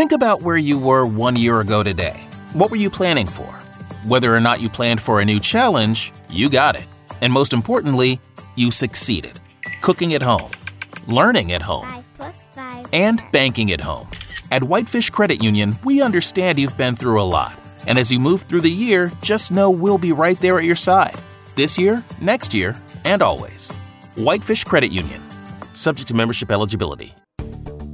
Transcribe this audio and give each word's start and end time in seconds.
Think 0.00 0.12
about 0.12 0.40
where 0.40 0.56
you 0.56 0.78
were 0.78 1.04
one 1.04 1.36
year 1.36 1.60
ago 1.60 1.82
today. 1.82 2.16
What 2.54 2.70
were 2.70 2.78
you 2.78 2.88
planning 2.88 3.26
for? 3.26 3.50
Whether 4.06 4.34
or 4.34 4.40
not 4.40 4.58
you 4.58 4.70
planned 4.70 5.02
for 5.02 5.20
a 5.20 5.26
new 5.26 5.38
challenge, 5.38 6.10
you 6.30 6.48
got 6.48 6.74
it. 6.74 6.86
And 7.20 7.30
most 7.30 7.52
importantly, 7.52 8.18
you 8.56 8.70
succeeded. 8.70 9.32
Cooking 9.82 10.14
at 10.14 10.22
home, 10.22 10.50
learning 11.06 11.52
at 11.52 11.60
home, 11.60 11.86
Five 11.86 12.04
plus 12.14 12.46
five. 12.52 12.88
and 12.94 13.22
banking 13.30 13.72
at 13.72 13.82
home. 13.82 14.08
At 14.50 14.64
Whitefish 14.64 15.10
Credit 15.10 15.42
Union, 15.44 15.78
we 15.84 16.00
understand 16.00 16.58
you've 16.58 16.78
been 16.78 16.96
through 16.96 17.20
a 17.20 17.28
lot. 17.36 17.52
And 17.86 17.98
as 17.98 18.10
you 18.10 18.18
move 18.18 18.44
through 18.44 18.62
the 18.62 18.70
year, 18.70 19.12
just 19.20 19.52
know 19.52 19.68
we'll 19.70 19.98
be 19.98 20.12
right 20.12 20.40
there 20.40 20.56
at 20.56 20.64
your 20.64 20.76
side. 20.76 21.20
This 21.56 21.76
year, 21.76 22.02
next 22.22 22.54
year, 22.54 22.74
and 23.04 23.20
always. 23.20 23.70
Whitefish 24.14 24.64
Credit 24.64 24.90
Union. 24.90 25.20
Subject 25.74 26.08
to 26.08 26.14
membership 26.14 26.50
eligibility. 26.50 27.14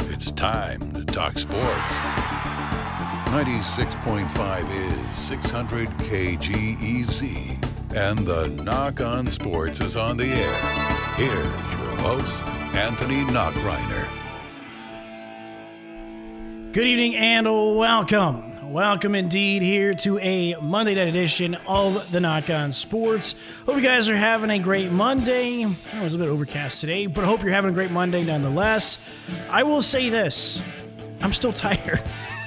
It's 0.09 0.31
time 0.31 0.93
to 0.93 0.96
talk 1.17 1.39
sports. 1.39 1.95
96.5 3.33 4.71
is 4.71 5.17
600 5.17 5.89
KGEZ. 5.89 7.97
And 7.97 8.19
the 8.19 8.49
Nach 8.63 9.01
on 9.01 9.31
Sports 9.31 9.81
is 9.81 9.97
on 9.97 10.19
the 10.19 10.27
air. 10.27 10.55
Here's 11.15 11.33
your 11.33 11.97
host, 12.03 12.35
Anthony 12.75 13.25
Nachreiner. 13.33 14.11
Good 16.75 16.87
evening 16.87 17.17
and 17.17 17.47
welcome. 17.47 18.71
Welcome 18.71 19.15
indeed 19.15 19.63
here 19.63 19.95
to 19.95 20.19
a 20.19 20.57
Monday 20.61 20.97
night 20.97 21.09
edition 21.09 21.55
of 21.67 22.13
the 22.13 22.21
Nach 22.21 22.51
On 22.51 22.75
Sports. 22.75 23.35
Hope 23.65 23.77
you 23.77 23.83
guys 23.83 24.11
are 24.11 24.17
having 24.17 24.51
a 24.51 24.59
great 24.59 24.93
Monday. 24.93 25.63
It 25.63 26.03
was 26.03 26.15
a 26.15 26.19
bit 26.19 26.29
overcast 26.29 26.83
today, 26.83 27.07
but 27.07 27.25
I 27.25 27.27
hope 27.27 27.43
you're 27.43 27.53
having 27.53 27.71
a 27.71 27.75
great 27.75 27.91
Monday 27.91 28.23
nonetheless. 28.23 29.31
I 29.49 29.63
will 29.63 29.81
say 29.81 30.11
this 30.11 30.61
I'm 31.21 31.33
still 31.33 31.53
tired. 31.53 32.03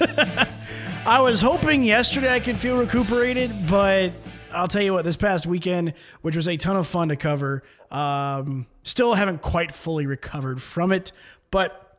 I 1.06 1.20
was 1.20 1.40
hoping 1.40 1.82
yesterday 1.82 2.32
I 2.32 2.40
could 2.40 2.56
feel 2.56 2.76
recuperated, 2.76 3.50
but 3.68 4.12
I'll 4.52 4.68
tell 4.68 4.82
you 4.82 4.92
what, 4.92 5.04
this 5.04 5.16
past 5.16 5.46
weekend, 5.46 5.94
which 6.22 6.36
was 6.36 6.48
a 6.48 6.56
ton 6.56 6.76
of 6.76 6.86
fun 6.86 7.08
to 7.08 7.16
cover, 7.16 7.62
um, 7.90 8.66
still 8.82 9.14
haven't 9.14 9.42
quite 9.42 9.72
fully 9.72 10.06
recovered 10.06 10.60
from 10.62 10.92
it. 10.92 11.12
But 11.50 11.90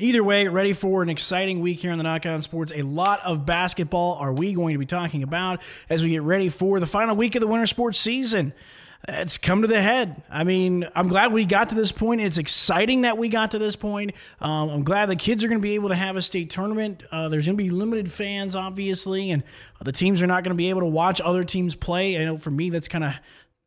Either 0.00 0.22
way, 0.22 0.46
ready 0.46 0.72
for 0.72 1.02
an 1.02 1.08
exciting 1.08 1.58
week 1.58 1.80
here 1.80 1.90
on 1.90 1.98
the 1.98 2.04
Nach 2.04 2.24
On 2.24 2.40
Sports. 2.40 2.72
A 2.72 2.82
lot 2.82 3.18
of 3.26 3.44
basketball 3.44 4.14
are 4.14 4.32
we 4.32 4.52
going 4.52 4.74
to 4.74 4.78
be 4.78 4.86
talking 4.86 5.24
about 5.24 5.60
as 5.90 6.04
we 6.04 6.10
get 6.10 6.22
ready 6.22 6.48
for 6.48 6.78
the 6.78 6.86
final 6.86 7.16
week 7.16 7.34
of 7.34 7.40
the 7.40 7.48
winter 7.48 7.66
sports 7.66 7.98
season. 7.98 8.52
It's 9.06 9.38
come 9.38 9.62
to 9.62 9.68
the 9.68 9.80
head. 9.80 10.22
I 10.28 10.42
mean, 10.44 10.86
I'm 10.94 11.08
glad 11.08 11.32
we 11.32 11.44
got 11.44 11.68
to 11.68 11.74
this 11.74 11.92
point. 11.92 12.20
It's 12.20 12.36
exciting 12.36 13.02
that 13.02 13.16
we 13.16 13.28
got 13.28 13.52
to 13.52 13.58
this 13.58 13.76
point. 13.76 14.12
Um, 14.40 14.70
I'm 14.70 14.82
glad 14.82 15.06
the 15.06 15.16
kids 15.16 15.44
are 15.44 15.48
going 15.48 15.60
to 15.60 15.62
be 15.62 15.76
able 15.76 15.90
to 15.90 15.94
have 15.94 16.16
a 16.16 16.22
state 16.22 16.50
tournament. 16.50 17.04
Uh, 17.12 17.28
there's 17.28 17.46
going 17.46 17.56
to 17.56 17.62
be 17.62 17.70
limited 17.70 18.10
fans, 18.10 18.56
obviously, 18.56 19.30
and 19.30 19.44
the 19.80 19.92
teams 19.92 20.20
are 20.20 20.26
not 20.26 20.42
going 20.42 20.54
to 20.54 20.58
be 20.58 20.68
able 20.68 20.80
to 20.80 20.86
watch 20.86 21.20
other 21.20 21.44
teams 21.44 21.76
play. 21.76 22.20
I 22.20 22.24
know 22.24 22.36
for 22.36 22.50
me, 22.50 22.70
that's 22.70 22.88
kind 22.88 23.04
of 23.04 23.14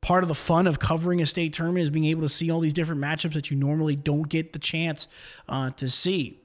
part 0.01 0.23
of 0.23 0.27
the 0.27 0.35
fun 0.35 0.67
of 0.67 0.79
covering 0.79 1.21
a 1.21 1.25
state 1.25 1.53
tournament 1.53 1.83
is 1.83 1.89
being 1.89 2.05
able 2.05 2.23
to 2.23 2.29
see 2.29 2.51
all 2.51 2.59
these 2.59 2.73
different 2.73 3.01
matchups 3.01 3.33
that 3.33 3.49
you 3.49 3.57
normally 3.57 3.95
don't 3.95 4.27
get 4.27 4.51
the 4.51 4.59
chance 4.59 5.07
uh, 5.47 5.69
to 5.71 5.87
see. 5.87 6.41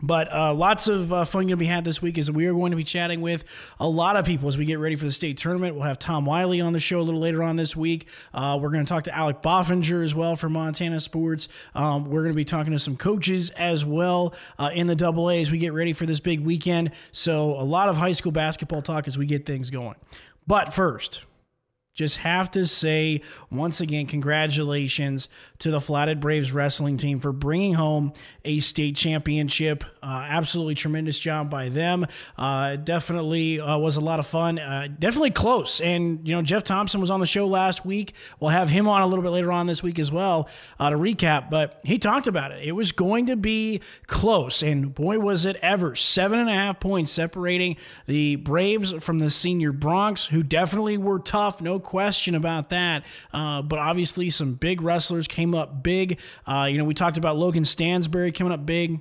But 0.00 0.30
uh, 0.30 0.52
lots 0.52 0.88
of 0.88 1.10
uh, 1.10 1.24
fun 1.24 1.42
going 1.42 1.50
to 1.50 1.56
be 1.56 1.64
had 1.64 1.84
this 1.84 2.02
week 2.02 2.18
as 2.18 2.30
we 2.30 2.46
are 2.46 2.52
going 2.52 2.70
to 2.70 2.76
be 2.76 2.84
chatting 2.84 3.22
with 3.22 3.44
a 3.80 3.88
lot 3.88 4.16
of 4.16 4.26
people 4.26 4.46
as 4.46 4.58
we 4.58 4.66
get 4.66 4.78
ready 4.78 4.94
for 4.94 5.06
the 5.06 5.12
state 5.12 5.38
tournament. 5.38 5.74
We'll 5.74 5.84
have 5.84 5.98
Tom 5.98 6.26
Wiley 6.26 6.60
on 6.60 6.74
the 6.74 6.78
show 6.78 7.00
a 7.00 7.02
little 7.02 7.20
later 7.20 7.42
on 7.42 7.56
this 7.56 7.74
week. 7.74 8.06
Uh, 8.34 8.58
we're 8.60 8.68
going 8.68 8.84
to 8.84 8.88
talk 8.88 9.04
to 9.04 9.16
Alec 9.16 9.40
Boffinger 9.40 10.04
as 10.04 10.14
well 10.14 10.36
from 10.36 10.52
Montana 10.52 11.00
Sports. 11.00 11.48
Um, 11.74 12.10
we're 12.10 12.22
going 12.22 12.34
to 12.34 12.36
be 12.36 12.44
talking 12.44 12.74
to 12.74 12.78
some 12.78 12.96
coaches 12.96 13.48
as 13.50 13.86
well 13.86 14.34
uh, 14.58 14.70
in 14.74 14.86
the 14.86 14.96
double 14.96 15.30
as 15.30 15.50
we 15.50 15.56
get 15.56 15.72
ready 15.72 15.94
for 15.94 16.04
this 16.04 16.20
big 16.20 16.40
weekend. 16.40 16.90
So 17.12 17.58
a 17.58 17.64
lot 17.64 17.88
of 17.88 17.96
high 17.96 18.12
school 18.12 18.32
basketball 18.32 18.82
talk 18.82 19.08
as 19.08 19.16
we 19.16 19.24
get 19.24 19.46
things 19.46 19.70
going. 19.70 19.96
But 20.46 20.74
first, 20.74 21.24
just 21.96 22.18
have 22.18 22.50
to 22.52 22.66
say 22.66 23.22
once 23.50 23.80
again, 23.80 24.06
congratulations 24.06 25.28
to 25.58 25.70
the 25.70 25.80
Flathead 25.80 26.20
Braves 26.20 26.52
wrestling 26.52 26.98
team 26.98 27.18
for 27.18 27.32
bringing 27.32 27.74
home 27.74 28.12
a 28.44 28.58
state 28.58 28.94
championship. 28.94 29.82
Uh, 30.02 30.26
absolutely 30.28 30.74
tremendous 30.74 31.18
job 31.18 31.50
by 31.50 31.70
them. 31.70 32.06
Uh, 32.36 32.76
definitely 32.76 33.58
uh, 33.58 33.78
was 33.78 33.96
a 33.96 34.00
lot 34.00 34.20
of 34.20 34.26
fun. 34.26 34.58
Uh, 34.58 34.88
definitely 34.98 35.30
close. 35.30 35.80
And, 35.80 36.28
you 36.28 36.34
know, 36.34 36.42
Jeff 36.42 36.62
Thompson 36.62 37.00
was 37.00 37.10
on 37.10 37.20
the 37.20 37.26
show 37.26 37.46
last 37.46 37.86
week. 37.86 38.14
We'll 38.38 38.50
have 38.50 38.68
him 38.68 38.86
on 38.86 39.00
a 39.00 39.06
little 39.06 39.22
bit 39.22 39.30
later 39.30 39.50
on 39.50 39.66
this 39.66 39.82
week 39.82 39.98
as 39.98 40.12
well 40.12 40.48
uh, 40.78 40.90
to 40.90 40.96
recap. 40.96 41.48
But 41.48 41.80
he 41.82 41.98
talked 41.98 42.26
about 42.26 42.52
it. 42.52 42.62
It 42.62 42.72
was 42.72 42.92
going 42.92 43.26
to 43.26 43.36
be 43.36 43.80
close. 44.06 44.62
And 44.62 44.94
boy, 44.94 45.18
was 45.18 45.46
it 45.46 45.56
ever. 45.62 45.96
Seven 45.96 46.38
and 46.38 46.50
a 46.50 46.54
half 46.54 46.78
points 46.78 47.10
separating 47.10 47.76
the 48.06 48.36
Braves 48.36 48.92
from 49.02 49.18
the 49.18 49.30
senior 49.30 49.72
Broncs, 49.72 50.28
who 50.28 50.42
definitely 50.42 50.98
were 50.98 51.18
tough. 51.18 51.62
No 51.62 51.80
question 51.86 52.34
about 52.34 52.68
that. 52.68 53.04
Uh, 53.32 53.62
but 53.62 53.78
obviously, 53.78 54.28
some 54.28 54.52
big 54.54 54.82
wrestlers 54.82 55.26
came 55.26 55.54
up 55.54 55.82
big. 55.82 56.20
Uh, 56.46 56.68
you 56.70 56.76
know, 56.76 56.84
we 56.84 56.92
talked 56.92 57.16
about 57.16 57.36
Logan 57.36 57.62
Stansberry 57.62 58.34
coming 58.34 58.52
up 58.52 58.66
big 58.66 59.00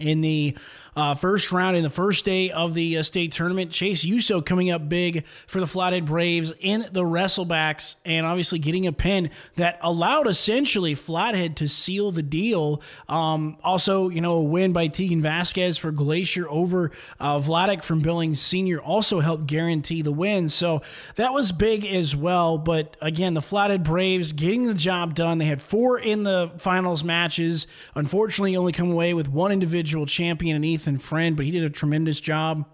in 0.00 0.20
the 0.22 0.56
uh, 0.96 1.14
first 1.14 1.52
round 1.52 1.76
in 1.76 1.82
the 1.82 1.90
first 1.90 2.24
day 2.24 2.50
of 2.50 2.74
the 2.74 2.98
uh, 2.98 3.02
state 3.02 3.32
tournament. 3.32 3.70
Chase 3.70 4.04
Uso 4.04 4.40
coming 4.40 4.70
up 4.70 4.88
big 4.88 5.24
for 5.46 5.60
the 5.60 5.66
Flathead 5.66 6.04
Braves 6.04 6.52
in 6.58 6.84
the 6.92 7.02
wrestlebacks 7.02 7.96
and 8.04 8.26
obviously 8.26 8.58
getting 8.58 8.86
a 8.86 8.92
pin 8.92 9.30
that 9.56 9.78
allowed 9.82 10.26
essentially 10.26 10.94
Flathead 10.94 11.56
to 11.58 11.68
seal 11.68 12.10
the 12.10 12.22
deal. 12.22 12.82
Um, 13.08 13.56
also, 13.62 14.08
you 14.08 14.20
know, 14.20 14.34
a 14.34 14.42
win 14.42 14.72
by 14.72 14.88
Tegan 14.88 15.22
Vasquez 15.22 15.78
for 15.78 15.92
Glacier 15.92 16.48
over 16.48 16.90
uh, 17.18 17.38
Vladik 17.38 17.82
from 17.82 18.00
Billings 18.00 18.40
Senior 18.40 18.80
also 18.80 19.20
helped 19.20 19.46
guarantee 19.46 20.02
the 20.02 20.12
win. 20.12 20.48
So 20.48 20.82
that 21.16 21.32
was 21.32 21.52
big 21.52 21.84
as 21.86 22.16
well. 22.16 22.58
But 22.58 22.96
again, 23.00 23.34
the 23.34 23.42
Flathead 23.42 23.84
Braves 23.84 24.32
getting 24.32 24.66
the 24.66 24.74
job 24.74 25.14
done. 25.14 25.38
They 25.38 25.44
had 25.44 25.62
four 25.62 25.98
in 25.98 26.24
the 26.24 26.50
finals 26.58 27.04
matches. 27.04 27.66
Unfortunately, 27.94 28.56
only 28.56 28.72
come 28.72 28.90
away 28.90 29.14
with 29.14 29.28
one 29.28 29.52
individual 29.52 29.89
champion 30.06 30.56
and 30.56 30.64
Ethan 30.64 30.98
Friend, 30.98 31.36
but 31.36 31.44
he 31.44 31.50
did 31.50 31.64
a 31.64 31.70
tremendous 31.70 32.20
job. 32.20 32.66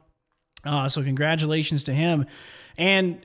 Uh, 0.65 0.88
so 0.88 1.03
congratulations 1.03 1.84
to 1.84 1.94
him. 1.94 2.27
And 2.77 3.25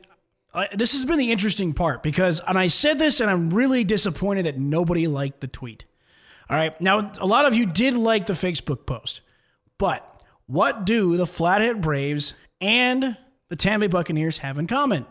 uh, 0.53 0.65
this 0.73 0.91
has 0.93 1.05
been 1.05 1.17
the 1.17 1.31
interesting 1.31 1.73
part 1.73 2.03
because, 2.03 2.41
and 2.47 2.57
I 2.57 2.67
said 2.67 2.99
this, 2.99 3.19
and 3.19 3.29
I'm 3.29 3.49
really 3.49 3.83
disappointed 3.83 4.45
that 4.45 4.57
nobody 4.57 5.07
liked 5.07 5.41
the 5.41 5.47
tweet. 5.47 5.85
All 6.49 6.57
right. 6.57 6.79
Now, 6.81 7.11
a 7.19 7.25
lot 7.25 7.45
of 7.45 7.55
you 7.55 7.65
did 7.65 7.95
like 7.95 8.25
the 8.25 8.33
Facebook 8.33 8.85
post, 8.85 9.21
but 9.77 10.23
what 10.47 10.85
do 10.85 11.15
the 11.15 11.25
Flathead 11.25 11.81
Braves 11.81 12.33
and 12.59 13.15
the 13.47 13.55
Tampa 13.55 13.87
Buccaneers 13.87 14.39
have 14.39 14.57
in 14.57 14.67
common? 14.67 15.05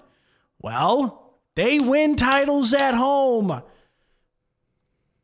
Well, 0.59 1.39
they 1.55 1.79
win 1.79 2.17
titles 2.17 2.75
at 2.75 2.95
home. 2.95 3.62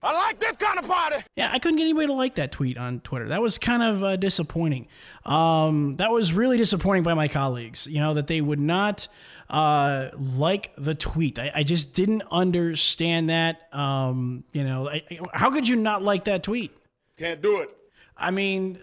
I 0.06 0.12
like 0.14 0.38
this 0.38 0.56
kind 0.56 0.78
of 0.78 0.86
party. 0.88 1.16
Yeah, 1.36 1.50
I 1.52 1.58
couldn't 1.58 1.76
get 1.78 1.84
anybody 1.84 2.06
to 2.06 2.12
like 2.12 2.36
that 2.36 2.52
tweet 2.52 2.78
on 2.78 3.00
Twitter. 3.00 3.28
That 3.28 3.42
was 3.42 3.58
kind 3.58 3.82
of 3.82 4.04
uh, 4.04 4.16
disappointing. 4.16 4.88
Um, 5.24 5.96
that 5.96 6.10
was 6.12 6.32
really 6.32 6.56
disappointing 6.56 7.02
by 7.02 7.14
my 7.14 7.28
colleagues. 7.28 7.86
You 7.86 8.00
know 8.00 8.14
that 8.14 8.26
they 8.28 8.40
would 8.40 8.60
not 8.60 9.08
uh, 9.50 10.08
like 10.14 10.72
the 10.76 10.94
tweet. 10.94 11.38
I, 11.38 11.50
I 11.56 11.62
just 11.62 11.92
didn't 11.92 12.22
understand 12.30 13.30
that. 13.30 13.68
Um, 13.74 14.44
you 14.52 14.64
know, 14.64 14.88
I, 14.88 15.02
I- 15.10 15.18
how 15.34 15.50
could 15.50 15.68
you 15.68 15.76
not 15.76 16.02
like 16.02 16.24
that 16.24 16.42
tweet? 16.42 16.76
Can't 17.16 17.42
do 17.42 17.60
it. 17.60 17.70
I 18.16 18.30
mean, 18.30 18.78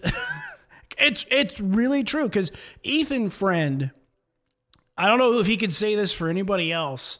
it's 0.98 1.24
it's 1.30 1.58
really 1.60 2.04
true 2.04 2.24
because 2.24 2.52
Ethan 2.82 3.30
Friend. 3.30 3.90
I 4.96 5.08
don't 5.08 5.18
know 5.18 5.40
if 5.40 5.46
he 5.48 5.56
could 5.56 5.72
say 5.74 5.96
this 5.96 6.12
for 6.12 6.28
anybody 6.28 6.70
else, 6.70 7.18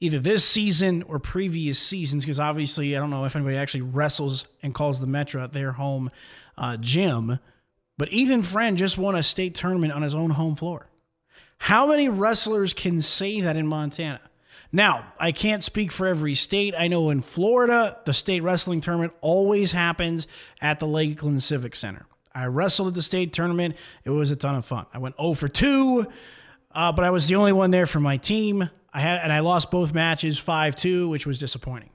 either 0.00 0.18
this 0.18 0.44
season 0.44 1.02
or 1.04 1.18
previous 1.18 1.78
seasons, 1.78 2.24
because 2.24 2.40
obviously 2.40 2.96
I 2.96 3.00
don't 3.00 3.10
know 3.10 3.24
if 3.24 3.36
anybody 3.36 3.56
actually 3.56 3.82
wrestles 3.82 4.46
and 4.62 4.74
calls 4.74 5.00
the 5.00 5.06
Metra 5.06 5.44
at 5.44 5.52
their 5.52 5.72
home 5.72 6.10
uh, 6.56 6.76
gym. 6.78 7.38
But 7.98 8.12
Ethan 8.12 8.42
Friend 8.42 8.78
just 8.78 8.96
won 8.96 9.14
a 9.14 9.22
state 9.22 9.54
tournament 9.54 9.92
on 9.92 10.02
his 10.02 10.14
own 10.14 10.30
home 10.30 10.56
floor. 10.56 10.86
How 11.58 11.86
many 11.86 12.08
wrestlers 12.08 12.72
can 12.72 13.02
say 13.02 13.42
that 13.42 13.56
in 13.56 13.66
Montana? 13.66 14.22
Now, 14.72 15.12
I 15.18 15.32
can't 15.32 15.64
speak 15.64 15.90
for 15.90 16.06
every 16.06 16.34
state. 16.34 16.74
I 16.78 16.88
know 16.88 17.10
in 17.10 17.20
Florida, 17.20 17.98
the 18.06 18.14
state 18.14 18.42
wrestling 18.42 18.80
tournament 18.80 19.12
always 19.20 19.72
happens 19.72 20.26
at 20.62 20.78
the 20.78 20.86
Lakeland 20.86 21.42
Civic 21.42 21.74
Center. 21.74 22.06
I 22.32 22.46
wrestled 22.46 22.88
at 22.88 22.94
the 22.94 23.02
state 23.02 23.32
tournament. 23.32 23.76
It 24.04 24.10
was 24.10 24.30
a 24.30 24.36
ton 24.36 24.54
of 24.54 24.64
fun. 24.64 24.86
I 24.94 24.98
went 24.98 25.16
0 25.16 25.34
for 25.34 25.48
2, 25.48 26.06
uh, 26.72 26.92
but 26.92 27.04
I 27.04 27.10
was 27.10 27.28
the 27.28 27.36
only 27.36 27.52
one 27.52 27.70
there 27.70 27.86
for 27.86 28.00
my 28.00 28.16
team. 28.16 28.68
I 28.92 29.00
had 29.00 29.20
and 29.22 29.32
I 29.32 29.40
lost 29.40 29.70
both 29.70 29.94
matches 29.94 30.40
5-2, 30.40 31.08
which 31.08 31.26
was 31.26 31.38
disappointing. 31.38 31.90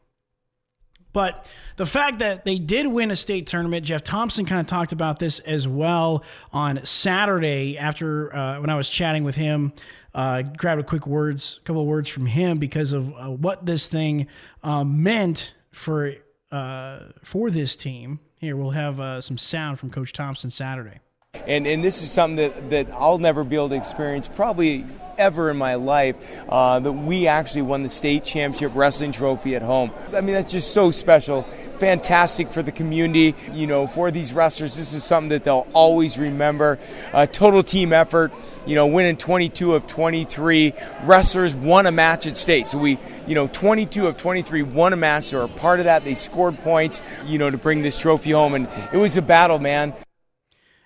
But 1.16 1.50
the 1.78 1.86
fact 1.86 2.20
that 2.20 2.44
they 2.44 2.60
did 2.60 2.88
win 2.88 3.10
a 3.10 3.16
state 3.16 3.48
tournament, 3.48 3.86
Jeff 3.86 4.04
Thompson 4.04 4.46
kind 4.46 4.60
of 4.60 4.68
talked 4.68 4.92
about 4.92 5.18
this 5.18 5.40
as 5.40 5.66
well 5.66 6.26
on 6.52 6.86
Saturday 6.86 7.78
after 7.78 8.36
uh, 8.36 8.60
when 8.60 8.70
I 8.70 8.76
was 8.76 8.90
chatting 8.90 9.24
with 9.24 9.36
him. 9.36 9.72
Uh, 10.14 10.42
grabbed 10.42 10.82
a 10.82 10.84
quick 10.84 11.08
words, 11.08 11.60
a 11.62 11.66
couple 11.66 11.82
of 11.82 11.88
words 11.88 12.10
from 12.10 12.26
him 12.26 12.58
because 12.58 12.92
of 12.92 13.14
uh, 13.16 13.30
what 13.30 13.66
this 13.66 13.88
thing 13.88 14.28
um, 14.62 15.04
meant 15.04 15.54
for 15.72 16.16
uh, 16.52 17.00
for 17.24 17.50
this 17.50 17.78
team. 17.78 18.20
Here 18.40 18.58
we'll 18.58 18.72
have 18.72 19.00
uh, 19.00 19.22
some 19.22 19.38
sound 19.38 19.80
from 19.80 19.92
Coach 19.92 20.12
Thompson 20.12 20.50
Saturday. 20.50 21.00
And, 21.48 21.68
and 21.68 21.84
this 21.84 22.02
is 22.02 22.12
something 22.12 22.38
that, 22.38 22.70
that 22.70 22.92
I'll 22.92 23.18
never 23.18 23.44
be 23.44 23.56
able 23.56 23.70
to 23.70 23.76
experience 23.76 24.28
probably 24.28 24.86
ever 25.18 25.50
in 25.50 25.58
my 25.58 25.76
life 25.76 26.16
uh, 26.50 26.80
that 26.80 26.92
we 26.92 27.28
actually 27.28 27.64
won 27.64 27.84
the 27.84 27.90
state 27.90 28.24
championship 28.24 28.76
wrestling 28.76 29.12
trophy 29.12 29.56
at 29.56 29.62
home. 29.62 29.92
I 30.14 30.22
mean, 30.22 30.36
that's 30.36 30.52
just 30.52 30.74
so 30.74 30.92
special. 30.92 31.44
Fantastic 31.78 32.52
for 32.52 32.62
the 32.62 32.72
community, 32.72 33.36
you 33.54 33.68
know, 33.68 33.86
for 33.86 34.10
these 34.10 34.32
wrestlers. 34.32 34.78
This 34.78 34.94
is 34.94 35.04
something 35.04 35.30
that 35.30 35.44
they'll 35.44 35.68
always 35.74 36.18
remember. 36.18 36.80
Uh, 37.12 37.26
total 37.26 37.64
team 37.64 37.92
effort, 37.92 38.34
you 38.66 38.76
know, 38.76 38.88
winning 38.88 39.18
22 39.18 39.76
of 39.76 39.86
23. 39.86 40.74
Wrestlers 41.04 41.56
won 41.56 41.86
a 41.86 41.92
match 41.92 42.28
at 42.28 42.38
state. 42.38 42.68
So 42.68 42.78
we, 42.78 42.98
you 43.28 43.36
know, 43.36 43.48
22 43.48 44.08
of 44.08 44.16
23 44.16 44.64
won 44.64 44.94
a 44.94 44.96
match. 44.96 45.32
They 45.32 45.38
were 45.38 45.44
a 45.44 45.50
part 45.50 45.80
of 45.80 45.86
that. 45.86 46.06
They 46.06 46.16
scored 46.16 46.58
points, 46.60 47.02
you 47.26 47.38
know, 47.38 47.50
to 47.50 47.58
bring 47.58 47.82
this 47.82 48.00
trophy 48.00 48.32
home. 48.32 48.54
And 48.54 48.70
it 48.94 48.98
was 48.98 49.18
a 49.18 49.22
battle, 49.22 49.60
man. 49.60 49.94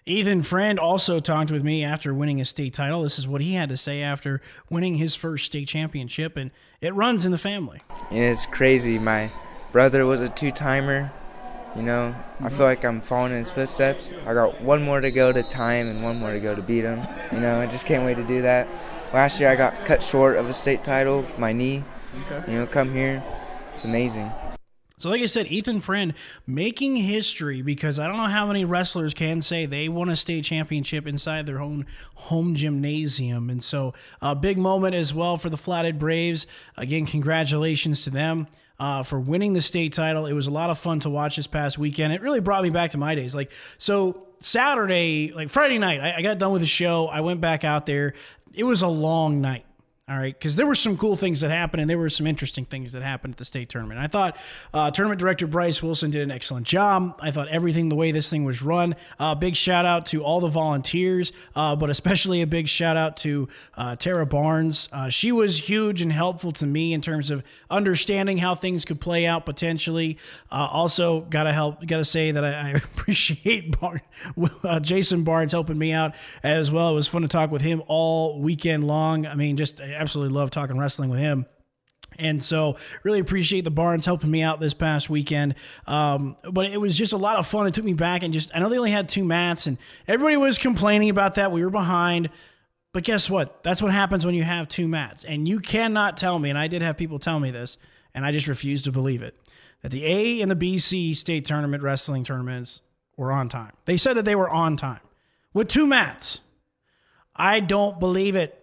Ethan 0.10 0.42
Friend 0.42 0.80
also 0.80 1.20
talked 1.20 1.52
with 1.52 1.64
me 1.64 1.84
after 1.84 2.16
winning 2.16 2.42
a 2.42 2.46
state 2.46 2.74
title. 2.74 3.04
This 3.04 3.20
is 3.20 3.28
what 3.28 3.42
he 3.42 3.54
had 3.54 3.70
to 3.70 3.78
say 3.78 4.02
after 4.02 4.42
winning 4.68 4.96
his 4.96 5.14
first 5.14 5.46
state 5.46 5.68
championship, 5.68 6.36
and 6.36 6.50
it 6.82 6.96
runs 6.96 7.26
in 7.26 7.32
the 7.32 7.38
family. 7.38 7.82
It's 8.10 8.48
crazy. 8.48 8.98
My 8.98 9.32
brother 9.72 10.08
was 10.08 10.20
a 10.20 10.28
two 10.28 10.50
timer. 10.50 11.12
You 11.76 11.84
know, 11.84 12.16
I 12.40 12.50
feel 12.50 12.66
like 12.66 12.84
I'm 12.84 13.02
following 13.02 13.34
in 13.34 13.38
his 13.38 13.52
footsteps. 13.52 14.12
I 14.26 14.34
got 14.34 14.60
one 14.62 14.82
more 14.82 15.00
to 15.00 15.12
go 15.12 15.32
to 15.32 15.44
time 15.44 15.88
and 15.88 16.02
one 16.02 16.18
more 16.18 16.34
to 16.34 16.40
go 16.40 16.56
to 16.56 16.62
beat 16.64 16.86
him. 16.86 17.00
You 17.32 17.42
know, 17.42 17.62
I 17.62 17.68
just 17.68 17.86
can't 17.86 18.04
wait 18.04 18.18
to 18.18 18.24
do 18.24 18.42
that. 18.42 18.68
Last 19.14 19.40
year 19.40 19.50
I 19.50 19.56
got 19.56 19.86
cut 19.86 20.02
short 20.02 20.38
of 20.38 20.50
a 20.50 20.54
state 20.54 20.84
title 20.84 21.20
with 21.20 21.38
my 21.38 21.54
knee. 21.54 21.84
Okay. 22.26 22.52
You 22.52 22.60
know, 22.60 22.66
come 22.66 22.92
here. 22.92 23.24
It's 23.74 23.86
amazing. 23.86 24.32
So, 25.00 25.10
like 25.10 25.22
I 25.22 25.26
said, 25.28 25.48
Ethan 25.48 25.80
Friend 25.80 26.14
making 26.46 26.98
history 26.98 27.62
because 27.62 28.00
I 28.00 28.08
don't 28.08 28.18
know 28.18 28.24
how 28.24 28.46
many 28.46 28.66
wrestlers 28.66 29.14
can 29.14 29.42
say 29.42 29.66
they 29.66 29.88
won 29.88 30.10
a 30.10 30.16
state 30.16 30.44
championship 30.44 31.08
inside 31.08 31.46
their 31.46 31.62
own 31.62 31.86
home 32.16 32.54
gymnasium. 32.54 33.50
And 33.50 33.64
so, 33.64 33.94
a 34.22 34.36
big 34.36 34.58
moment 34.58 34.96
as 34.96 35.14
well 35.14 35.38
for 35.38 35.50
the 35.50 35.58
Flathead 35.58 35.98
Braves. 35.98 36.46
Again, 36.78 37.06
congratulations 37.06 38.04
to 38.04 38.10
them. 38.10 38.48
Uh, 38.78 39.04
for 39.04 39.20
winning 39.20 39.52
the 39.52 39.62
state 39.62 39.92
title. 39.92 40.26
It 40.26 40.32
was 40.32 40.48
a 40.48 40.52
lot 40.52 40.70
of 40.70 40.80
fun 40.80 41.02
to 41.02 41.10
watch 41.10 41.36
this 41.36 41.48
past 41.48 41.78
weekend. 41.78 42.14
It 42.14 42.22
really 42.22 42.40
brought 42.40 42.64
me 42.64 42.70
back 42.70 42.92
to 42.92 42.98
my 42.98 43.14
days. 43.14 43.36
Like, 43.36 43.52
so 43.78 44.30
Saturday, 44.40 45.34
like 45.34 45.50
Friday 45.50 45.78
night, 45.78 46.00
I, 46.00 46.16
I 46.16 46.22
got 46.22 46.38
done 46.38 46.54
with 46.54 46.62
the 46.62 46.66
show. 46.66 47.08
I 47.08 47.20
went 47.20 47.42
back 47.42 47.66
out 47.66 47.86
there. 47.86 48.14
It 48.54 48.64
was 48.64 48.82
a 48.82 48.88
long 48.88 49.42
night. 49.42 49.66
All 50.10 50.18
right, 50.18 50.34
because 50.34 50.56
there 50.56 50.66
were 50.66 50.74
some 50.74 50.98
cool 50.98 51.16
things 51.16 51.42
that 51.42 51.52
happened, 51.52 51.82
and 51.82 51.90
there 51.90 52.00
were 52.00 52.10
some 52.10 52.26
interesting 52.26 52.66
things 52.66 52.94
that 52.94 53.04
happened 53.04 53.36
at 53.36 53.38
the 53.38 53.46
state 53.46 53.70
tournament. 53.70 54.00
I 54.00 54.08
thought 54.08 54.38
uh, 54.74 54.90
tournament 54.90 55.20
director 55.20 55.46
Bryce 55.46 55.84
Wilson 55.84 56.10
did 56.10 56.24
an 56.24 56.32
excellent 56.32 56.66
job. 56.66 57.20
I 57.22 57.30
thought 57.30 57.48
everything, 57.50 57.90
the 57.90 57.96
way 57.96 58.12
this 58.12 58.28
thing 58.28 58.44
was 58.44 58.64
run, 58.64 58.96
uh, 59.20 59.36
big 59.36 59.56
shout 59.56 59.86
out 59.86 60.08
to 60.08 60.24
all 60.24 60.40
the 60.40 60.48
volunteers, 60.48 61.32
uh, 61.56 61.76
but 61.76 61.92
especially 61.92 62.42
a 62.42 62.48
big 62.48 62.68
shout 62.68 62.98
out 62.98 63.18
to 63.18 63.50
uh, 63.78 63.98
Tara 63.98 64.26
Barnes. 64.26 64.90
Uh, 64.92 65.10
she 65.10 65.32
was 65.32 65.70
huge 65.70 66.02
and 66.02 66.12
helpful 66.12 66.52
to 66.54 66.66
me 66.66 66.92
in 66.92 67.02
terms 67.02 67.30
of 67.30 67.44
understanding 67.70 68.40
how 68.40 68.56
things 68.56 68.86
could 68.86 69.00
play 69.00 69.28
out 69.28 69.46
potentially. 69.46 70.18
Uh, 70.52 70.68
also, 70.72 71.22
gotta 71.22 71.54
help, 71.54 71.86
gotta 71.86 72.04
say 72.04 72.32
that 72.32 72.44
I, 72.44 72.50
I 72.50 72.70
appreciate 72.72 73.80
Bar- 73.80 74.02
Jason 74.82 75.24
Barnes 75.24 75.52
helping 75.52 75.78
me 75.78 75.92
out 75.92 76.16
as 76.42 76.72
well. 76.72 76.90
It 76.90 76.96
was 76.96 77.08
fun 77.08 77.22
to 77.22 77.28
talk 77.28 77.52
with 77.52 77.62
him 77.62 77.84
all 77.86 78.40
weekend 78.40 78.86
long. 78.86 79.28
I 79.28 79.36
mean, 79.36 79.56
just 79.56 79.80
absolutely 80.00 80.36
love 80.36 80.52
talking 80.52 80.78
wrestling 80.78 81.10
with 81.10 81.20
him. 81.20 81.46
And 82.18 82.44
so, 82.44 82.78
really 83.04 83.20
appreciate 83.20 83.64
the 83.64 83.72
Barnes 83.72 84.06
helping 84.06 84.32
me 84.32 84.42
out 84.42 84.60
this 84.60 84.74
past 84.74 85.10
weekend. 85.10 85.56
Um, 85.86 86.38
but 86.52 86.66
it 86.66 86.82
was 86.82 86.98
just 86.98 87.14
a 87.14 87.18
lot 87.18 87.38
of 87.38 87.46
fun. 87.46 87.68
It 87.68 87.74
took 87.76 87.86
me 87.86 87.94
back 87.94 88.24
and 88.24 88.34
just, 88.34 88.50
I 88.54 88.60
know 88.60 88.68
they 88.68 88.78
only 88.78 88.92
had 88.92 89.08
two 89.08 89.24
mats, 89.24 89.68
and 89.68 89.78
everybody 90.08 90.36
was 90.36 90.58
complaining 90.58 91.10
about 91.10 91.36
that. 91.36 91.52
We 91.52 91.64
were 91.64 91.70
behind. 91.70 92.30
But 92.92 93.04
guess 93.04 93.30
what? 93.30 93.62
That's 93.62 93.82
what 93.82 93.92
happens 93.92 94.26
when 94.26 94.34
you 94.34 94.44
have 94.44 94.68
two 94.68 94.88
mats. 94.88 95.24
And 95.24 95.48
you 95.48 95.60
cannot 95.60 96.18
tell 96.18 96.40
me, 96.40 96.50
and 96.50 96.58
I 96.58 96.68
did 96.68 96.82
have 96.82 96.98
people 96.98 97.20
tell 97.20 97.40
me 97.40 97.52
this, 97.52 97.78
and 98.16 98.26
I 98.26 98.32
just 98.32 98.48
refused 98.48 98.86
to 98.86 98.92
believe 98.92 99.22
it, 99.22 99.36
that 99.84 99.92
the 99.92 100.06
A 100.06 100.42
and 100.42 100.50
the 100.50 100.56
BC 100.56 101.16
state 101.16 101.46
tournament 101.46 101.84
wrestling 101.84 102.24
tournaments 102.24 102.82
were 103.16 103.32
on 103.32 103.50
time. 103.50 103.74
They 103.86 103.98
said 103.98 104.16
that 104.16 104.26
they 104.26 104.36
were 104.36 104.50
on 104.50 104.76
time 104.76 105.02
with 105.54 105.68
two 105.68 105.86
mats. 105.86 106.42
I 107.36 107.60
don't 107.60 108.00
believe 108.00 108.36
it. 108.36 108.59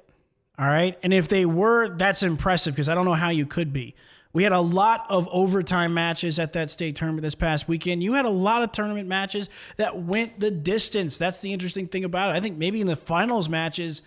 All 0.59 0.67
right. 0.67 0.99
And 1.03 1.13
if 1.13 1.29
they 1.29 1.45
were, 1.45 1.89
that's 1.89 2.23
impressive 2.23 2.75
because 2.75 2.89
I 2.89 2.95
don't 2.95 3.05
know 3.05 3.15
how 3.15 3.29
you 3.29 3.47
could 3.47 3.73
be. 3.73 3.95
We 4.33 4.43
had 4.43 4.53
a 4.53 4.61
lot 4.61 5.07
of 5.09 5.29
overtime 5.33 5.95
matches 5.95 6.39
at 6.39 6.53
that 6.55 6.71
state 6.71 6.97
tournament 6.97 7.23
this 7.23 7.35
past 7.35 7.69
weekend. 7.69 8.03
You 8.03 8.15
had 8.15 8.27
a 8.27 8.31
lot 8.31 8.63
of 8.63 8.71
tournament 8.71 9.09
matches 9.09 9.49
that 9.77 9.99
went 9.99 10.41
the 10.41 10.51
distance. 10.51 11.17
That's 11.17 11.41
the 11.41 11.53
interesting 11.55 11.89
thing 11.89 12.05
about 12.05 12.31
it. 12.31 12.37
I 12.37 12.41
think 12.41 12.59
maybe 12.59 12.81
in 12.81 12.87
the 12.87 12.97
finals 12.97 13.49
matches, 13.49 14.03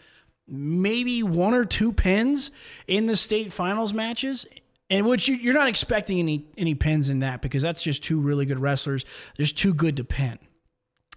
maybe 0.48 1.24
one 1.24 1.56
or 1.56 1.66
two 1.66 1.92
pins 1.92 2.52
in 2.88 3.08
the 3.08 3.16
state 3.16 3.52
finals 3.52 3.94
matches. 3.94 4.46
And 4.92 5.08
which 5.08 5.28
you, 5.28 5.50
are 5.52 5.54
not 5.54 5.68
expecting 5.68 6.20
any 6.20 6.48
any 6.58 6.74
pins 6.74 7.10
in 7.10 7.20
that 7.20 7.42
because 7.42 7.62
that's 7.62 7.84
just 7.84 8.04
two 8.04 8.20
really 8.20 8.48
good 8.48 8.60
wrestlers. 8.60 9.06
There's 9.38 9.52
too 9.52 9.74
good 9.74 9.98
to 9.98 10.04
pin. 10.04 10.40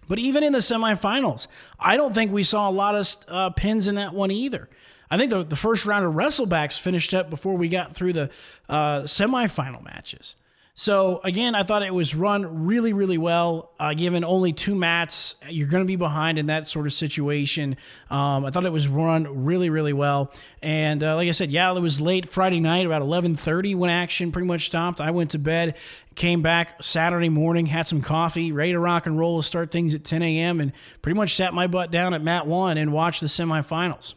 But 0.07 0.19
even 0.19 0.43
in 0.43 0.53
the 0.53 0.59
semifinals, 0.59 1.47
I 1.79 1.97
don't 1.97 2.13
think 2.13 2.31
we 2.31 2.43
saw 2.43 2.69
a 2.69 2.71
lot 2.71 2.95
of 2.95 3.15
uh, 3.27 3.49
pins 3.51 3.87
in 3.87 3.95
that 3.95 4.13
one 4.13 4.31
either. 4.31 4.69
I 5.09 5.17
think 5.17 5.29
the, 5.29 5.43
the 5.43 5.55
first 5.55 5.85
round 5.85 6.05
of 6.05 6.13
wrestlebacks 6.13 6.79
finished 6.79 7.13
up 7.13 7.29
before 7.29 7.55
we 7.55 7.69
got 7.69 7.95
through 7.95 8.13
the 8.13 8.29
uh, 8.69 9.01
semifinal 9.01 9.83
matches. 9.83 10.35
So 10.75 11.21
again, 11.23 11.53
I 11.53 11.61
thought 11.61 11.83
it 11.83 11.93
was 11.93 12.15
run 12.15 12.65
really, 12.65 12.93
really 12.93 13.19
well. 13.19 13.73
Uh, 13.79 13.93
given 13.93 14.23
only 14.23 14.53
two 14.53 14.73
mats, 14.73 15.35
you're 15.47 15.67
going 15.67 15.83
to 15.83 15.87
be 15.87 15.97
behind 15.97 16.39
in 16.39 16.47
that 16.47 16.67
sort 16.67 16.87
of 16.87 16.93
situation. 16.93 17.77
Um, 18.09 18.43
I 18.43 18.49
thought 18.49 18.65
it 18.65 18.71
was 18.71 18.87
run 18.87 19.45
really, 19.45 19.69
really 19.69 19.93
well. 19.93 20.33
And 20.63 21.03
uh, 21.03 21.15
like 21.15 21.27
I 21.27 21.31
said, 21.31 21.51
yeah, 21.51 21.71
it 21.75 21.79
was 21.79 22.01
late 22.01 22.27
Friday 22.27 22.59
night, 22.59 22.87
about 22.87 23.03
11:30 23.03 23.75
when 23.75 23.91
action 23.91 24.31
pretty 24.31 24.47
much 24.47 24.65
stopped. 24.65 24.99
I 24.99 25.11
went 25.11 25.29
to 25.31 25.39
bed, 25.39 25.77
came 26.15 26.41
back 26.41 26.81
Saturday 26.81 27.29
morning, 27.29 27.67
had 27.67 27.87
some 27.87 28.01
coffee, 28.01 28.51
ready 28.51 28.71
to 28.71 28.79
rock 28.79 29.05
and 29.05 29.19
roll, 29.19 29.43
start 29.43 29.69
things 29.69 29.93
at 29.93 30.03
10 30.03 30.23
a.m., 30.23 30.59
and 30.59 30.71
pretty 31.03 31.15
much 31.15 31.35
sat 31.35 31.53
my 31.53 31.67
butt 31.67 31.91
down 31.91 32.15
at 32.15 32.23
mat 32.23 32.47
one 32.47 32.79
and 32.79 32.91
watched 32.91 33.21
the 33.21 33.27
semifinals 33.27 34.15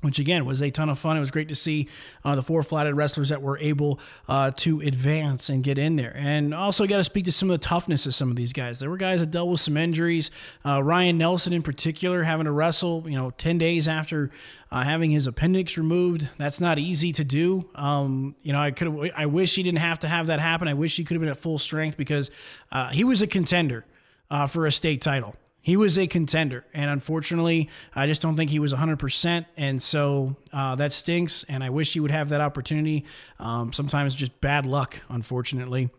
which 0.00 0.18
again 0.18 0.44
was 0.44 0.62
a 0.62 0.70
ton 0.70 0.88
of 0.88 0.98
fun. 0.98 1.16
It 1.16 1.20
was 1.20 1.30
great 1.30 1.48
to 1.48 1.54
see 1.54 1.88
uh, 2.24 2.34
the 2.34 2.42
four 2.42 2.62
Flathead 2.62 2.96
wrestlers 2.96 3.28
that 3.28 3.42
were 3.42 3.58
able 3.58 4.00
uh, 4.28 4.50
to 4.58 4.80
advance 4.80 5.48
and 5.48 5.62
get 5.62 5.78
in 5.78 5.96
there. 5.96 6.14
And 6.16 6.54
also 6.54 6.86
got 6.86 6.98
to 6.98 7.04
speak 7.04 7.24
to 7.26 7.32
some 7.32 7.50
of 7.50 7.60
the 7.60 7.66
toughness 7.66 8.06
of 8.06 8.14
some 8.14 8.30
of 8.30 8.36
these 8.36 8.52
guys. 8.52 8.80
There 8.80 8.90
were 8.90 8.96
guys 8.96 9.20
that 9.20 9.30
dealt 9.30 9.48
with 9.48 9.60
some 9.60 9.76
injuries. 9.76 10.30
Uh, 10.64 10.82
Ryan 10.82 11.18
Nelson, 11.18 11.52
in 11.52 11.62
particular, 11.62 12.22
having 12.22 12.44
to 12.44 12.52
wrestle, 12.52 13.04
you 13.06 13.16
know, 13.16 13.30
10 13.30 13.58
days 13.58 13.88
after 13.88 14.30
uh, 14.70 14.84
having 14.84 15.10
his 15.10 15.26
appendix 15.26 15.76
removed. 15.76 16.28
That's 16.38 16.60
not 16.60 16.78
easy 16.78 17.12
to 17.12 17.24
do. 17.24 17.68
Um, 17.74 18.36
you 18.42 18.52
know, 18.52 18.60
I 18.60 18.70
could 18.70 19.12
I 19.16 19.26
wish 19.26 19.54
he 19.54 19.62
didn't 19.62 19.78
have 19.78 20.00
to 20.00 20.08
have 20.08 20.28
that 20.28 20.40
happen. 20.40 20.68
I 20.68 20.74
wish 20.74 20.96
he 20.96 21.04
could 21.04 21.14
have 21.14 21.20
been 21.20 21.30
at 21.30 21.36
full 21.36 21.58
strength 21.58 21.96
because 21.96 22.30
uh, 22.70 22.88
he 22.88 23.04
was 23.04 23.22
a 23.22 23.26
contender 23.26 23.84
uh, 24.30 24.46
for 24.46 24.66
a 24.66 24.72
state 24.72 25.02
title. 25.02 25.34
He 25.62 25.76
was 25.76 25.98
a 25.98 26.06
contender, 26.06 26.64
and 26.72 26.90
unfortunately, 26.90 27.68
I 27.94 28.06
just 28.06 28.22
don't 28.22 28.36
think 28.36 28.50
he 28.50 28.58
was 28.58 28.72
100%. 28.72 29.44
And 29.56 29.82
so 29.82 30.36
uh, 30.52 30.74
that 30.76 30.92
stinks, 30.92 31.44
and 31.48 31.62
I 31.62 31.70
wish 31.70 31.92
he 31.92 32.00
would 32.00 32.10
have 32.10 32.30
that 32.30 32.40
opportunity. 32.40 33.04
Um, 33.38 33.72
sometimes 33.72 34.14
just 34.14 34.40
bad 34.40 34.64
luck, 34.64 35.00
unfortunately. 35.08 35.90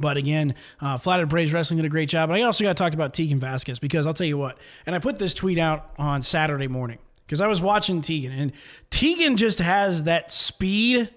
But 0.00 0.16
again, 0.16 0.54
uh, 0.80 0.96
Flathead 0.96 1.28
Braves 1.28 1.52
Wrestling 1.52 1.76
did 1.76 1.86
a 1.86 1.90
great 1.90 2.08
job. 2.08 2.30
But 2.30 2.38
I 2.38 2.42
also 2.42 2.64
got 2.64 2.76
talked 2.76 2.94
about 2.94 3.14
Tegan 3.14 3.38
Vasquez 3.38 3.78
because 3.78 4.06
I'll 4.06 4.14
tell 4.14 4.26
you 4.26 4.38
what, 4.38 4.58
and 4.86 4.96
I 4.96 4.98
put 4.98 5.18
this 5.18 5.34
tweet 5.34 5.58
out 5.58 5.90
on 5.98 6.22
Saturday 6.22 6.68
morning 6.68 6.98
because 7.26 7.40
I 7.40 7.46
was 7.46 7.60
watching 7.60 8.02
Tegan, 8.02 8.32
and 8.32 8.52
Tegan 8.90 9.36
just 9.36 9.60
has 9.60 10.04
that 10.04 10.32
speed 10.32 11.10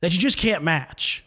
that 0.00 0.12
you 0.12 0.20
just 0.20 0.38
can't 0.38 0.62
match. 0.62 1.24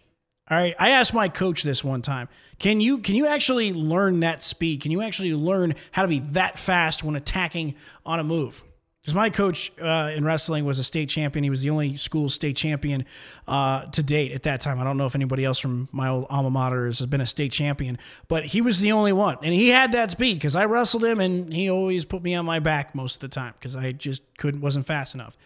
All 0.49 0.57
right. 0.57 0.75
I 0.79 0.91
asked 0.91 1.13
my 1.13 1.27
coach 1.27 1.63
this 1.63 1.83
one 1.83 2.01
time. 2.01 2.29
Can 2.59 2.81
you 2.81 2.99
can 2.99 3.15
you 3.15 3.27
actually 3.27 3.73
learn 3.73 4.21
that 4.21 4.43
speed? 4.43 4.81
Can 4.81 4.91
you 4.91 5.01
actually 5.01 5.33
learn 5.33 5.75
how 5.91 6.01
to 6.01 6.07
be 6.07 6.19
that 6.19 6.57
fast 6.57 7.03
when 7.03 7.15
attacking 7.15 7.75
on 8.05 8.19
a 8.19 8.23
move? 8.23 8.63
Because 9.07 9.15
my 9.15 9.29
coach 9.29 9.71
uh, 9.81 10.11
in 10.13 10.25
wrestling 10.25 10.65
was 10.65 10.79
a 10.79 10.83
state 10.83 11.07
champion. 11.07 11.41
He 11.41 11.49
was 11.49 11.61
the 11.61 11.69
only 11.69 11.95
school 11.95 12.27
state 12.27 12.57
champion 12.57 13.05
uh, 13.47 13.85
to 13.85 14.03
date 14.03 14.33
at 14.33 14.43
that 14.43 14.59
time. 14.59 14.81
I 14.81 14.83
don't 14.83 14.97
know 14.97 15.05
if 15.05 15.15
anybody 15.15 15.45
else 15.45 15.59
from 15.59 15.87
my 15.93 16.09
old 16.09 16.25
alma 16.29 16.49
mater 16.49 16.87
has 16.87 16.99
been 17.05 17.21
a 17.21 17.25
state 17.25 17.53
champion, 17.53 17.99
but 18.27 18.43
he 18.43 18.59
was 18.59 18.81
the 18.81 18.91
only 18.91 19.13
one. 19.13 19.37
And 19.43 19.53
he 19.53 19.69
had 19.69 19.93
that 19.93 20.11
speed 20.11 20.33
because 20.33 20.57
I 20.57 20.65
wrestled 20.65 21.05
him 21.05 21.21
and 21.21 21.53
he 21.53 21.69
always 21.69 22.03
put 22.03 22.21
me 22.21 22.35
on 22.35 22.45
my 22.45 22.59
back 22.59 22.95
most 22.95 23.15
of 23.15 23.19
the 23.21 23.29
time 23.29 23.53
because 23.57 23.77
I 23.77 23.93
just 23.93 24.23
couldn't, 24.37 24.59
wasn't 24.59 24.85
fast 24.85 25.15
enough. 25.15 25.37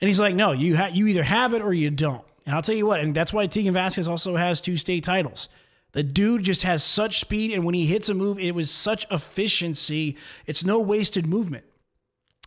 And 0.00 0.06
he's 0.06 0.20
like, 0.20 0.36
no, 0.36 0.52
you, 0.52 0.76
ha- 0.76 0.90
you 0.92 1.08
either 1.08 1.24
have 1.24 1.54
it 1.54 1.62
or 1.62 1.72
you 1.72 1.90
don't. 1.90 2.22
And 2.46 2.54
I'll 2.54 2.62
tell 2.62 2.76
you 2.76 2.86
what, 2.86 3.00
and 3.00 3.16
that's 3.16 3.32
why 3.32 3.48
Tegan 3.48 3.74
Vasquez 3.74 4.06
also 4.06 4.36
has 4.36 4.60
two 4.60 4.76
state 4.76 5.02
titles. 5.02 5.48
The 5.92 6.02
dude 6.02 6.42
just 6.42 6.62
has 6.62 6.84
such 6.84 7.18
speed, 7.18 7.52
and 7.52 7.64
when 7.64 7.74
he 7.74 7.86
hits 7.86 8.08
a 8.08 8.14
move, 8.14 8.38
it 8.38 8.54
was 8.54 8.70
such 8.70 9.06
efficiency. 9.10 10.16
It's 10.46 10.64
no 10.64 10.80
wasted 10.80 11.26
movement. 11.26 11.64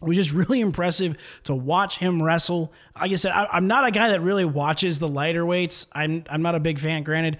It 0.02 0.08
was 0.08 0.18
just 0.18 0.32
really 0.32 0.62
impressive 0.62 1.16
to 1.44 1.56
watch 1.56 2.00
him 2.00 2.22
wrestle. 2.22 2.74
Like 3.00 3.12
I 3.12 3.16
said, 3.16 3.32
I, 3.32 3.58
am 3.58 3.68
not 3.68 3.86
a 3.86 3.92
guy 3.92 4.10
that 4.10 4.22
really 4.22 4.46
watches 4.46 5.00
the 5.00 5.08
lighter 5.08 5.46
weights. 5.46 5.86
I'm 5.94 6.24
I'm 6.30 6.42
not 6.42 6.56
a 6.56 6.60
big 6.60 6.80
fan. 6.80 7.04
Granted, 7.04 7.38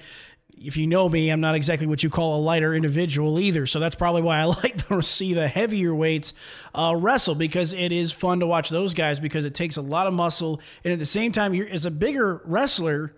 if 0.64 0.78
you 0.78 0.86
know 0.86 1.10
me, 1.10 1.30
I'm 1.30 1.42
not 1.42 1.56
exactly 1.56 1.88
what 1.88 2.04
you 2.04 2.10
call 2.10 2.40
a 2.40 2.42
lighter 2.42 2.74
individual 2.74 3.40
either. 3.40 3.66
So 3.66 3.80
that's 3.80 3.96
probably 3.96 4.22
why 4.22 4.40
I 4.40 4.44
like 4.64 4.88
to 4.88 5.02
see 5.02 5.34
the 5.34 5.48
heavier 5.48 5.94
weights 5.94 6.34
uh, 6.76 6.96
wrestle 6.96 7.36
because 7.36 7.74
it 7.74 7.92
is 7.92 8.12
fun 8.12 8.40
to 8.42 8.48
watch 8.48 8.70
those 8.70 8.94
guys 8.94 9.20
because 9.20 9.46
it 9.46 9.56
takes 9.56 9.78
a 9.78 9.82
lot 9.82 10.08
of 10.08 10.14
muscle. 10.14 10.62
And 10.84 10.94
at 10.94 11.00
the 11.00 11.06
same 11.06 11.32
time, 11.32 11.54
you're, 11.54 11.68
as 11.68 11.86
a 11.86 11.92
bigger 11.92 12.42
wrestler, 12.46 13.14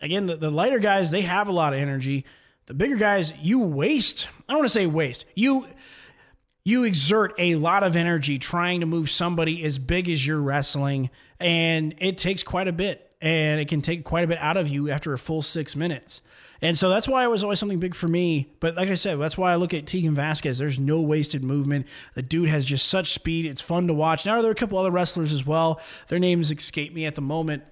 again, 0.00 0.26
the, 0.26 0.36
the 0.36 0.50
lighter 0.50 0.78
guys, 0.78 1.10
they 1.10 1.22
have 1.22 1.48
a 1.48 1.52
lot 1.52 1.72
of 1.72 1.78
energy. 1.78 2.24
The 2.66 2.74
bigger 2.74 2.96
guys, 2.96 3.32
you 3.40 3.60
waste, 3.60 4.28
I 4.48 4.52
don't 4.52 4.58
want 4.58 4.68
to 4.68 4.72
say 4.72 4.86
waste, 4.86 5.24
you 5.34 5.66
you 6.62 6.84
exert 6.84 7.32
a 7.38 7.54
lot 7.54 7.82
of 7.82 7.96
energy 7.96 8.38
trying 8.38 8.80
to 8.80 8.86
move 8.86 9.08
somebody 9.08 9.64
as 9.64 9.78
big 9.78 10.08
as 10.08 10.24
you're 10.24 10.40
wrestling, 10.40 11.10
and 11.40 11.94
it 11.98 12.18
takes 12.18 12.42
quite 12.42 12.68
a 12.68 12.72
bit, 12.72 13.10
and 13.20 13.60
it 13.60 13.68
can 13.68 13.80
take 13.80 14.04
quite 14.04 14.24
a 14.24 14.26
bit 14.26 14.38
out 14.38 14.56
of 14.56 14.68
you 14.68 14.90
after 14.90 15.12
a 15.12 15.18
full 15.18 15.42
six 15.42 15.74
minutes. 15.74 16.20
And 16.62 16.76
so 16.76 16.90
that's 16.90 17.08
why 17.08 17.24
it 17.24 17.28
was 17.28 17.42
always 17.42 17.58
something 17.58 17.78
big 17.78 17.94
for 17.94 18.06
me. 18.06 18.52
But 18.60 18.76
like 18.76 18.90
I 18.90 18.94
said, 18.94 19.18
that's 19.18 19.38
why 19.38 19.50
I 19.50 19.56
look 19.56 19.72
at 19.72 19.86
Tegan 19.86 20.14
Vasquez. 20.14 20.58
There's 20.58 20.78
no 20.78 21.00
wasted 21.00 21.42
movement. 21.42 21.86
The 22.14 22.22
dude 22.22 22.50
has 22.50 22.66
just 22.66 22.86
such 22.86 23.12
speed. 23.12 23.46
It's 23.46 23.62
fun 23.62 23.86
to 23.86 23.94
watch. 23.94 24.26
Now, 24.26 24.42
there 24.42 24.50
are 24.50 24.52
a 24.52 24.56
couple 24.56 24.76
other 24.76 24.90
wrestlers 24.90 25.32
as 25.32 25.46
well. 25.46 25.80
Their 26.08 26.18
names 26.18 26.50
escape 26.50 26.92
me 26.92 27.06
at 27.06 27.14
the 27.14 27.22
moment. 27.22 27.62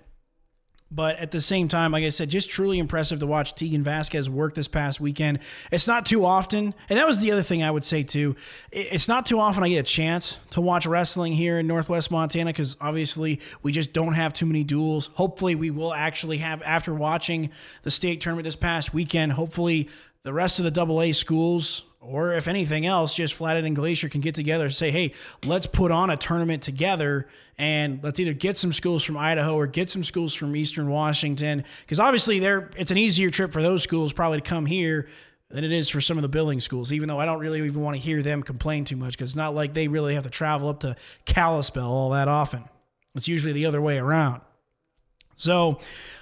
But 0.90 1.18
at 1.18 1.32
the 1.32 1.40
same 1.40 1.68
time, 1.68 1.92
like 1.92 2.04
I 2.04 2.08
said, 2.08 2.30
just 2.30 2.48
truly 2.48 2.78
impressive 2.78 3.18
to 3.18 3.26
watch 3.26 3.54
Tegan 3.54 3.84
Vasquez 3.84 4.30
work 4.30 4.54
this 4.54 4.68
past 4.68 5.00
weekend. 5.00 5.40
It's 5.70 5.86
not 5.86 6.06
too 6.06 6.24
often, 6.24 6.74
and 6.88 6.98
that 6.98 7.06
was 7.06 7.20
the 7.20 7.30
other 7.30 7.42
thing 7.42 7.62
I 7.62 7.70
would 7.70 7.84
say 7.84 8.02
too. 8.02 8.36
It's 8.72 9.06
not 9.06 9.26
too 9.26 9.38
often 9.38 9.62
I 9.62 9.68
get 9.68 9.80
a 9.80 9.82
chance 9.82 10.38
to 10.50 10.62
watch 10.62 10.86
wrestling 10.86 11.34
here 11.34 11.58
in 11.58 11.66
Northwest 11.66 12.10
Montana 12.10 12.50
because 12.50 12.78
obviously 12.80 13.40
we 13.62 13.70
just 13.70 13.92
don't 13.92 14.14
have 14.14 14.32
too 14.32 14.46
many 14.46 14.64
duels. 14.64 15.10
Hopefully, 15.14 15.54
we 15.54 15.70
will 15.70 15.92
actually 15.92 16.38
have 16.38 16.62
after 16.62 16.94
watching 16.94 17.50
the 17.82 17.90
state 17.90 18.22
tournament 18.22 18.44
this 18.44 18.56
past 18.56 18.94
weekend. 18.94 19.32
Hopefully, 19.32 19.90
the 20.22 20.32
rest 20.32 20.58
of 20.58 20.64
the 20.64 20.70
double 20.70 21.02
A 21.02 21.12
schools 21.12 21.84
or 22.00 22.32
if 22.32 22.46
anything 22.46 22.86
else, 22.86 23.14
just 23.14 23.34
Flathead 23.34 23.64
and 23.64 23.74
Glacier 23.74 24.08
can 24.08 24.20
get 24.20 24.34
together 24.34 24.66
and 24.66 24.74
say, 24.74 24.90
hey, 24.90 25.12
let's 25.44 25.66
put 25.66 25.90
on 25.90 26.10
a 26.10 26.16
tournament 26.16 26.62
together 26.62 27.26
and 27.58 28.02
let's 28.02 28.20
either 28.20 28.32
get 28.32 28.56
some 28.56 28.72
schools 28.72 29.02
from 29.02 29.16
Idaho 29.16 29.56
or 29.56 29.66
get 29.66 29.90
some 29.90 30.04
schools 30.04 30.32
from 30.32 30.54
Eastern 30.54 30.88
Washington. 30.88 31.64
Because 31.80 31.98
obviously 31.98 32.38
they're 32.38 32.70
it's 32.76 32.92
an 32.92 32.98
easier 32.98 33.30
trip 33.30 33.52
for 33.52 33.62
those 33.62 33.82
schools 33.82 34.12
probably 34.12 34.40
to 34.40 34.48
come 34.48 34.64
here 34.64 35.08
than 35.50 35.64
it 35.64 35.72
is 35.72 35.88
for 35.88 36.00
some 36.00 36.18
of 36.18 36.22
the 36.22 36.28
Billings 36.28 36.62
schools, 36.62 36.92
even 36.92 37.08
though 37.08 37.18
I 37.18 37.26
don't 37.26 37.40
really 37.40 37.64
even 37.66 37.82
want 37.82 37.96
to 37.96 38.02
hear 38.02 38.22
them 38.22 38.42
complain 38.42 38.84
too 38.84 38.96
much 38.96 39.12
because 39.12 39.30
it's 39.30 39.36
not 39.36 39.54
like 39.54 39.74
they 39.74 39.88
really 39.88 40.14
have 40.14 40.24
to 40.24 40.30
travel 40.30 40.68
up 40.68 40.80
to 40.80 40.94
Kalispell 41.24 41.90
all 41.90 42.10
that 42.10 42.28
often. 42.28 42.64
It's 43.14 43.28
usually 43.28 43.52
the 43.52 43.66
other 43.66 43.80
way 43.80 43.98
around. 43.98 44.42
So 45.38 45.78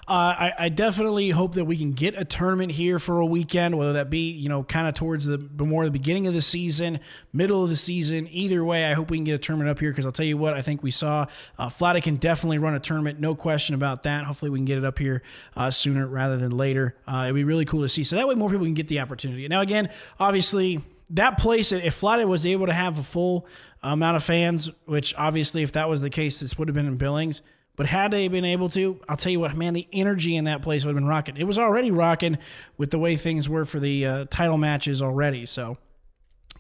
uh, 0.06 0.12
I, 0.12 0.52
I, 0.58 0.68
definitely 0.68 1.30
hope 1.30 1.54
that 1.54 1.64
we 1.64 1.76
can 1.78 1.92
get 1.92 2.14
a 2.20 2.24
tournament 2.24 2.70
here 2.70 2.98
for 2.98 3.18
a 3.18 3.26
weekend, 3.26 3.76
whether 3.76 3.94
that 3.94 4.10
be, 4.10 4.30
you 4.30 4.48
know, 4.48 4.62
kind 4.62 4.86
of 4.86 4.94
towards 4.94 5.24
the 5.24 5.38
more 5.38 5.84
the 5.86 5.90
beginning 5.90 6.26
of 6.26 6.34
the 6.34 6.42
season, 6.42 7.00
middle 7.32 7.64
of 7.64 7.70
the 7.70 7.76
season. 7.76 8.28
Either 8.30 8.62
way, 8.62 8.84
I 8.84 8.92
hope 8.92 9.10
we 9.10 9.16
can 9.16 9.24
get 9.24 9.34
a 9.34 9.38
tournament 9.38 9.70
up 9.70 9.80
here 9.80 9.90
because 9.90 10.04
I'll 10.04 10.12
tell 10.12 10.26
you 10.26 10.36
what, 10.36 10.52
I 10.52 10.60
think 10.60 10.82
we 10.82 10.90
saw 10.90 11.26
uh, 11.58 11.70
can 12.00 12.16
definitely 12.16 12.58
run 12.58 12.74
a 12.74 12.78
tournament, 12.78 13.18
no 13.18 13.34
question 13.34 13.74
about 13.74 14.02
that. 14.02 14.26
Hopefully, 14.26 14.50
we 14.50 14.58
can 14.58 14.66
get 14.66 14.78
it 14.78 14.84
up 14.84 14.98
here 14.98 15.22
uh, 15.56 15.70
sooner 15.70 16.06
rather 16.06 16.36
than 16.36 16.52
later. 16.52 16.94
Uh, 17.08 17.22
it'd 17.24 17.34
be 17.34 17.44
really 17.44 17.64
cool 17.64 17.80
to 17.80 17.88
see. 17.88 18.04
So 18.04 18.16
that 18.16 18.28
way, 18.28 18.34
more 18.34 18.50
people 18.50 18.66
can 18.66 18.74
get 18.74 18.88
the 18.88 19.00
opportunity. 19.00 19.48
Now, 19.48 19.62
again, 19.62 19.88
obviously, 20.20 20.82
that 21.10 21.38
place, 21.38 21.72
if 21.72 21.94
Flathead 21.94 22.28
was 22.28 22.44
able 22.44 22.66
to 22.66 22.74
have 22.74 22.98
a 22.98 23.02
full 23.02 23.46
amount 23.82 24.16
of 24.16 24.22
fans, 24.22 24.70
which 24.84 25.14
obviously, 25.16 25.62
if 25.62 25.72
that 25.72 25.88
was 25.88 26.02
the 26.02 26.10
case, 26.10 26.38
this 26.38 26.58
would 26.58 26.68
have 26.68 26.74
been 26.74 26.86
in 26.86 26.96
Billings 26.96 27.40
but 27.76 27.86
had 27.86 28.10
they 28.10 28.28
been 28.28 28.44
able 28.44 28.68
to, 28.70 29.00
I'll 29.08 29.16
tell 29.16 29.32
you 29.32 29.40
what, 29.40 29.54
man, 29.54 29.74
the 29.74 29.86
energy 29.92 30.34
in 30.34 30.44
that 30.44 30.62
place 30.62 30.84
would 30.84 30.90
have 30.90 30.96
been 30.96 31.06
rocking. 31.06 31.36
It 31.36 31.44
was 31.44 31.58
already 31.58 31.90
rocking 31.90 32.38
with 32.78 32.90
the 32.90 32.98
way 32.98 33.16
things 33.16 33.48
were 33.48 33.64
for 33.64 33.78
the 33.78 34.06
uh, 34.06 34.24
title 34.30 34.58
matches 34.58 35.02
already. 35.02 35.46
So 35.46 35.76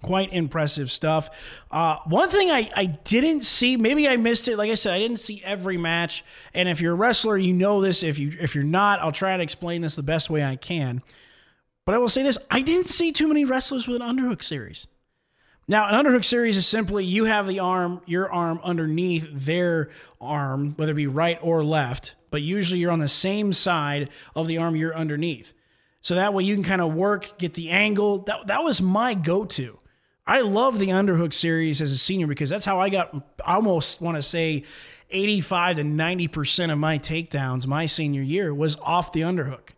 quite 0.02 0.32
impressive 0.32 0.90
stuff. 0.90 1.30
Uh, 1.70 1.96
one 2.06 2.28
thing 2.28 2.50
I, 2.50 2.70
I 2.76 2.86
didn't 2.86 3.42
see, 3.42 3.76
maybe 3.76 4.08
I 4.08 4.16
missed 4.16 4.48
it. 4.48 4.56
Like 4.56 4.70
I 4.70 4.74
said, 4.74 4.94
I 4.94 4.98
didn't 4.98 5.18
see 5.18 5.42
every 5.44 5.76
match. 5.76 6.24
And 6.54 6.68
if 6.68 6.80
you're 6.80 6.92
a 6.92 6.96
wrestler, 6.96 7.36
you 7.36 7.52
know 7.52 7.80
this. 7.80 8.02
If 8.02 8.18
you 8.18 8.36
if 8.40 8.54
you're 8.54 8.64
not, 8.64 9.00
I'll 9.00 9.12
try 9.12 9.36
to 9.36 9.42
explain 9.42 9.82
this 9.82 9.94
the 9.94 10.02
best 10.02 10.30
way 10.30 10.44
I 10.44 10.56
can. 10.56 11.02
But 11.84 11.94
I 11.94 11.98
will 11.98 12.08
say 12.08 12.22
this: 12.22 12.38
I 12.50 12.62
didn't 12.62 12.88
see 12.88 13.12
too 13.12 13.28
many 13.28 13.44
wrestlers 13.44 13.86
with 13.86 14.00
an 14.00 14.16
underhook 14.16 14.42
series. 14.42 14.86
Now, 15.68 15.88
an 15.88 16.04
underhook 16.04 16.24
series 16.24 16.56
is 16.56 16.66
simply 16.66 17.04
you 17.04 17.24
have 17.24 17.48
the 17.48 17.58
arm, 17.58 18.00
your 18.06 18.30
arm 18.32 18.60
underneath 18.62 19.28
their 19.32 19.90
arm, 20.20 20.74
whether 20.76 20.92
it 20.92 20.96
be 20.96 21.08
right 21.08 21.38
or 21.42 21.64
left, 21.64 22.14
but 22.30 22.40
usually 22.40 22.78
you're 22.78 22.92
on 22.92 23.00
the 23.00 23.08
same 23.08 23.52
side 23.52 24.10
of 24.36 24.46
the 24.46 24.58
arm 24.58 24.76
you're 24.76 24.94
underneath. 24.94 25.52
So 26.02 26.14
that 26.14 26.32
way 26.32 26.44
you 26.44 26.54
can 26.54 26.62
kind 26.62 26.80
of 26.80 26.94
work, 26.94 27.36
get 27.38 27.54
the 27.54 27.70
angle. 27.70 28.20
That, 28.20 28.46
that 28.46 28.62
was 28.62 28.80
my 28.80 29.14
go 29.14 29.44
to. 29.44 29.76
I 30.24 30.42
love 30.42 30.78
the 30.78 30.88
underhook 30.88 31.34
series 31.34 31.82
as 31.82 31.90
a 31.90 31.98
senior 31.98 32.28
because 32.28 32.48
that's 32.48 32.64
how 32.64 32.78
I 32.78 32.88
got, 32.88 33.12
I 33.44 33.56
almost 33.56 34.00
want 34.00 34.16
to 34.16 34.22
say 34.22 34.62
85 35.10 35.76
to 35.76 35.82
90% 35.82 36.72
of 36.72 36.78
my 36.78 37.00
takedowns 37.00 37.66
my 37.66 37.86
senior 37.86 38.22
year 38.22 38.54
was 38.54 38.76
off 38.76 39.12
the 39.12 39.22
underhook. 39.22 39.70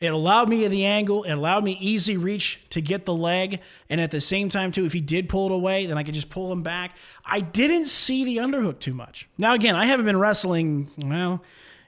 It 0.00 0.12
allowed 0.12 0.48
me 0.48 0.66
the 0.66 0.84
angle. 0.84 1.22
It 1.22 1.32
allowed 1.32 1.64
me 1.64 1.78
easy 1.80 2.16
reach 2.16 2.60
to 2.70 2.80
get 2.80 3.06
the 3.06 3.14
leg. 3.14 3.60
And 3.88 4.00
at 4.00 4.10
the 4.10 4.20
same 4.20 4.48
time, 4.48 4.72
too, 4.72 4.84
if 4.84 4.92
he 4.92 5.00
did 5.00 5.28
pull 5.28 5.46
it 5.46 5.52
away, 5.52 5.86
then 5.86 5.96
I 5.96 6.02
could 6.02 6.14
just 6.14 6.30
pull 6.30 6.52
him 6.52 6.62
back. 6.62 6.96
I 7.24 7.40
didn't 7.40 7.86
see 7.86 8.24
the 8.24 8.38
underhook 8.38 8.80
too 8.80 8.94
much. 8.94 9.28
Now, 9.38 9.54
again, 9.54 9.76
I 9.76 9.86
haven't 9.86 10.06
been 10.06 10.18
wrestling, 10.18 10.90
well, 10.98 11.42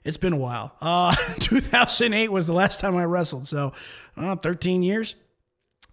it's 0.04 0.16
been 0.16 0.32
a 0.32 0.38
while. 0.38 0.74
Uh, 0.80 1.14
2008 1.40 2.30
was 2.30 2.46
the 2.46 2.52
last 2.52 2.80
time 2.80 2.96
I 2.96 3.04
wrestled. 3.04 3.48
So, 3.48 3.72
uh, 4.16 4.36
13 4.36 4.82
years. 4.82 5.16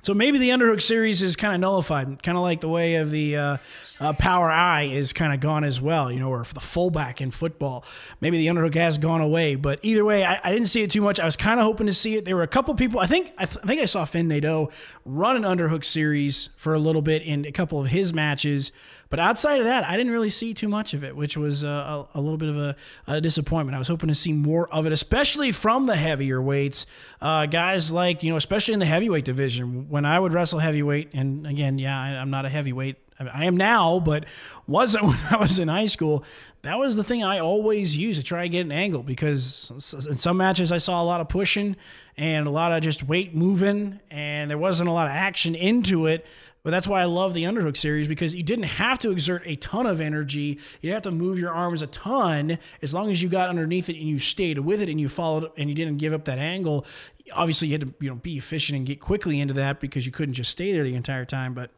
So 0.04 0.14
maybe 0.14 0.38
the 0.38 0.50
underhook 0.50 0.82
series 0.82 1.24
is 1.24 1.38
kind 1.38 1.54
of 1.54 1.62
nullified, 1.62 2.22
kind 2.22 2.38
of 2.38 2.44
like 2.44 2.60
the 2.60 2.68
way 2.68 2.96
of 2.96 3.10
the 3.10 3.38
uh, 3.38 3.58
uh, 4.02 4.12
power 4.12 4.52
I 4.52 4.84
is 4.84 5.14
kind 5.14 5.34
of 5.34 5.40
gone 5.40 5.64
as 5.64 5.80
well, 5.80 6.12
you 6.12 6.20
know, 6.20 6.30
or 6.30 6.44
the 6.44 6.60
fullback 6.60 7.22
in 7.22 7.32
football. 7.32 7.86
Maybe 8.20 8.38
the 8.38 8.48
underhook 8.48 8.76
has 8.76 8.98
gone 8.98 9.22
away, 9.22 9.56
but 9.56 9.80
either 9.82 10.04
way, 10.04 10.26
I, 10.26 10.42
I 10.44 10.52
didn't 10.52 10.68
see 10.68 10.84
it 10.84 10.92
too 10.92 11.02
much. 11.02 11.22
I 11.22 11.26
was 11.26 11.38
kind 11.38 11.58
of 11.58 11.66
hoping 11.66 11.88
to 11.88 11.94
see 11.94 12.16
it. 12.16 12.26
There 12.26 12.36
were 12.36 12.44
a 12.44 12.50
couple 12.50 12.76
people. 12.76 13.00
I 13.00 13.08
think 13.08 13.32
I, 13.38 13.46
th- 13.46 13.64
I 13.64 13.68
think 13.68 13.82
I 13.82 13.86
saw 13.86 14.04
Finn 14.04 14.28
Nadeau 14.28 14.72
run 15.06 15.38
an 15.38 15.44
underhook 15.44 15.86
series 15.86 16.50
for 16.58 16.74
a 16.74 16.80
little 16.80 17.02
bit 17.02 17.22
in 17.22 17.46
a 17.46 17.54
couple 17.54 17.80
of 17.80 17.88
his 17.88 18.14
matches. 18.14 18.74
But 19.10 19.20
outside 19.20 19.60
of 19.60 19.66
that, 19.66 19.84
I 19.84 19.96
didn't 19.96 20.12
really 20.12 20.30
see 20.30 20.54
too 20.54 20.68
much 20.68 20.94
of 20.94 21.04
it, 21.04 21.16
which 21.16 21.38
was 21.38 21.64
uh, 21.64 22.06
a, 22.14 22.20
a, 22.20 22.22
little 22.22 22.38
bit 22.38 22.50
of 22.50 22.58
a, 22.58 22.76
a, 23.06 23.22
disappointment. 23.22 23.76
I 23.76 23.80
was 23.80 23.88
hoping 23.88 24.10
to 24.10 24.16
see 24.16 24.34
more 24.34 24.68
of 24.70 24.86
it, 24.88 24.92
especially 24.92 25.52
from 25.52 25.86
the 25.86 25.96
heavier 25.96 26.42
weights. 26.42 26.86
Uh, 27.22 27.46
guys 27.46 27.92
like, 27.92 28.24
you 28.24 28.32
know, 28.32 28.38
especially 28.38 28.74
in 28.74 28.80
the 28.80 28.88
heavyweight 28.88 29.26
division. 29.26 29.88
When 29.90 30.04
I 30.04 30.20
would 30.20 30.34
wrestle 30.34 30.60
heavyweight, 30.60 31.14
and 31.14 31.46
again, 31.46 31.78
yeah, 31.78 32.00
I, 32.00 32.10
I'm 32.18 32.32
not 32.32 32.46
a 32.46 32.50
heavyweight. 32.50 32.98
I 33.20 33.46
am 33.46 33.58
now, 33.58 34.00
but 34.00 34.26
wasn't 34.68 35.04
when 35.06 35.20
I 35.30 35.38
was 35.38 35.60
in 35.60 35.68
high 35.68 35.86
school. 35.86 36.24
That 36.64 36.80
was 36.80 36.96
the 36.96 37.04
thing 37.04 37.24
I 37.24 37.40
always 37.40 37.98
used 37.98 38.20
to 38.20 38.26
try 38.26 38.44
to 38.44 38.50
get 38.50 38.66
an 38.66 38.72
angle 38.72 39.04
because 39.04 39.70
in 40.10 40.16
some 40.16 40.38
matches 40.38 40.72
I 40.72 40.78
saw 40.78 41.02
a 41.02 41.06
lot 41.06 41.20
of 41.20 41.28
pushing 41.28 41.76
and 42.18 42.48
a 42.48 42.50
lot 42.50 42.72
of 42.72 42.82
just 42.82 43.04
weight 43.04 43.36
moving, 43.36 44.00
and 44.10 44.50
there 44.50 44.58
wasn't 44.58 44.90
a 44.90 44.92
lot 44.92 45.08
of 45.08 45.12
action 45.12 45.56
into 45.56 46.06
it. 46.08 46.26
But 46.64 46.72
that's 46.72 46.88
why 46.88 47.02
I 47.02 47.06
love 47.06 47.34
the 47.34 47.44
underhook 47.44 47.76
series 47.76 48.08
because 48.08 48.34
you 48.34 48.42
didn't 48.42 48.66
have 48.66 48.98
to 49.00 49.12
exert 49.12 49.44
a 49.46 49.58
ton 49.58 49.86
of 49.86 50.00
energy. 50.00 50.60
You 50.80 50.90
didn't 50.90 50.94
have 50.94 51.04
to 51.04 51.12
move 51.12 51.38
your 51.38 51.52
arms 51.52 51.82
a 51.82 51.88
ton 51.88 52.58
as 52.82 52.94
long 52.94 53.12
as 53.12 53.22
you 53.22 53.28
got 53.28 53.50
underneath 53.50 53.90
it 53.90 53.98
and 53.98 54.08
you 54.08 54.18
stayed 54.18 54.60
with 54.60 54.82
it 54.82 54.88
and 54.88 55.00
you 55.00 55.10
followed 55.10 55.52
and 55.58 55.68
you 55.68 55.76
didn't 55.76 55.98
give 55.98 56.14
up 56.14 56.24
that 56.26 56.40
angle. 56.40 56.86
Obviously, 57.34 57.68
you 57.68 57.74
had 57.74 57.82
to 57.82 57.94
you 58.00 58.10
know 58.10 58.16
be 58.16 58.38
efficient 58.38 58.78
and 58.78 58.86
get 58.86 59.02
quickly 59.02 59.42
into 59.42 59.54
that 59.56 59.82
because 59.82 60.06
you 60.06 60.14
couldn't 60.14 60.36
just 60.36 60.52
stay 60.52 60.72
there 60.72 60.84
the 60.84 60.96
entire 60.96 61.26
time. 61.26 61.54
But 61.54 61.72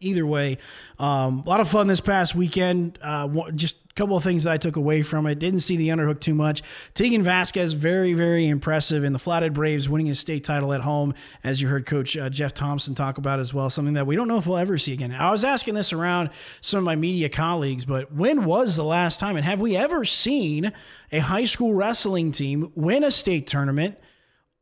either 0.00 0.26
way, 0.26 0.58
um, 0.98 1.42
a 1.44 1.48
lot 1.48 1.60
of 1.60 1.68
fun 1.68 1.86
this 1.86 2.00
past 2.00 2.34
weekend. 2.34 2.98
Uh, 3.02 3.50
just 3.52 3.76
a 3.90 3.94
couple 3.94 4.16
of 4.16 4.22
things 4.22 4.44
that 4.44 4.52
I 4.52 4.58
took 4.58 4.76
away 4.76 5.02
from 5.02 5.26
it. 5.26 5.38
Didn't 5.38 5.60
see 5.60 5.76
the 5.76 5.88
underhook 5.88 6.20
too 6.20 6.34
much. 6.34 6.62
Tegan 6.94 7.22
Vasquez, 7.22 7.72
very, 7.72 8.12
very 8.12 8.46
impressive 8.46 9.04
in 9.04 9.12
the 9.12 9.18
Flathead 9.18 9.54
Braves 9.54 9.88
winning 9.88 10.06
his 10.06 10.20
state 10.20 10.44
title 10.44 10.72
at 10.72 10.82
home, 10.82 11.14
as 11.42 11.62
you 11.62 11.68
heard 11.68 11.86
Coach 11.86 12.16
uh, 12.16 12.28
Jeff 12.28 12.52
Thompson 12.52 12.94
talk 12.94 13.18
about 13.18 13.40
as 13.40 13.54
well. 13.54 13.70
Something 13.70 13.94
that 13.94 14.06
we 14.06 14.16
don't 14.16 14.28
know 14.28 14.38
if 14.38 14.46
we'll 14.46 14.58
ever 14.58 14.76
see 14.78 14.92
again. 14.92 15.12
I 15.12 15.30
was 15.30 15.44
asking 15.44 15.74
this 15.74 15.92
around 15.92 16.30
some 16.60 16.78
of 16.78 16.84
my 16.84 16.96
media 16.96 17.28
colleagues, 17.28 17.84
but 17.84 18.12
when 18.12 18.44
was 18.44 18.76
the 18.76 18.84
last 18.84 19.18
time, 19.18 19.36
and 19.36 19.44
have 19.44 19.60
we 19.60 19.76
ever 19.76 20.04
seen 20.04 20.72
a 21.10 21.20
high 21.20 21.44
school 21.44 21.74
wrestling 21.74 22.32
team 22.32 22.72
win 22.74 23.02
a 23.02 23.10
state 23.10 23.46
tournament 23.46 23.96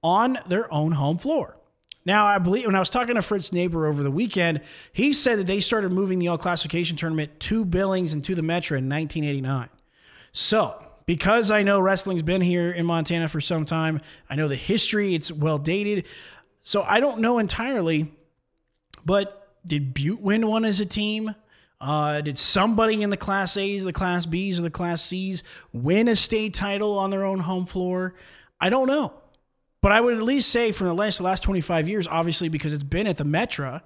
on 0.03 0.39
their 0.47 0.73
own 0.73 0.93
home 0.93 1.19
floor? 1.19 1.57
Now, 2.07 2.27
I 2.27 2.39
believe 2.39 2.67
when 2.67 2.75
I 2.75 2.81
was 2.81 2.91
talking 2.91 3.15
to 3.15 3.23
Fritz 3.23 3.53
Neighbor 3.53 3.87
over 3.87 4.03
the 4.03 4.11
weekend, 4.11 4.61
he 4.93 5.13
said 5.13 5.39
that 5.39 5.47
they 5.47 5.61
started 5.61 5.91
moving 5.91 6.19
the 6.19 6.29
all 6.29 6.37
classification 6.37 6.97
tournament 6.97 7.41
to 7.41 7.65
Billings 7.65 8.13
and 8.13 8.23
to 8.25 8.35
the 8.35 8.43
Metra 8.43 8.79
in 8.79 8.89
1989. 8.89 9.71
So, 10.33 10.85
because 11.07 11.51
I 11.51 11.63
know 11.63 11.81
wrestling's 11.81 12.23
been 12.23 12.43
here 12.43 12.71
in 12.71 12.85
Montana 12.85 13.29
for 13.29 13.41
some 13.41 13.65
time, 13.65 14.01
I 14.29 14.37
know 14.37 14.49
the 14.49 14.57
history, 14.57 15.15
it's 15.15 15.33
well 15.33 15.59
dated. 15.59 16.07
So, 16.61 16.83
I 16.83 17.01
don't 17.01 17.21
know 17.21 17.39
entirely, 17.39 18.13
but 19.05 19.57
did 19.65 19.95
Butte 19.95 20.21
win 20.21 20.47
one 20.47 20.65
as 20.67 20.81
a 20.81 20.87
team? 20.87 21.35
Uh, 21.81 22.21
did 22.21 22.39
somebody 22.39 23.03
in 23.03 23.11
the 23.11 23.17
Class 23.17 23.57
A's, 23.57 23.85
the 23.85 23.93
Class 23.93 24.27
B's, 24.27 24.59
or 24.59 24.63
the 24.63 24.71
Class 24.71 25.03
C's 25.03 25.43
win 25.73 26.09
a 26.09 26.17
state 26.17 26.55
title 26.55 26.99
on 26.99 27.11
their 27.11 27.25
own 27.25 27.41
home 27.41 27.67
floor? 27.67 28.15
I 28.61 28.71
don't 28.71 28.89
know. 28.89 29.15
But 29.85 29.93
I 29.93 30.01
would 30.01 30.17
at 30.17 30.23
least 30.23 30.49
say 30.49 30.73
from 30.73 30.87
the 30.87 30.95
last 30.95 31.19
the 31.19 31.25
last 31.25 31.43
25 31.43 31.91
years, 31.91 32.09
obviously 32.09 32.49
because 32.49 32.73
it's 32.73 32.83
been 32.83 33.07
at 33.07 33.19
the 33.19 33.25
Metra, 33.25 33.83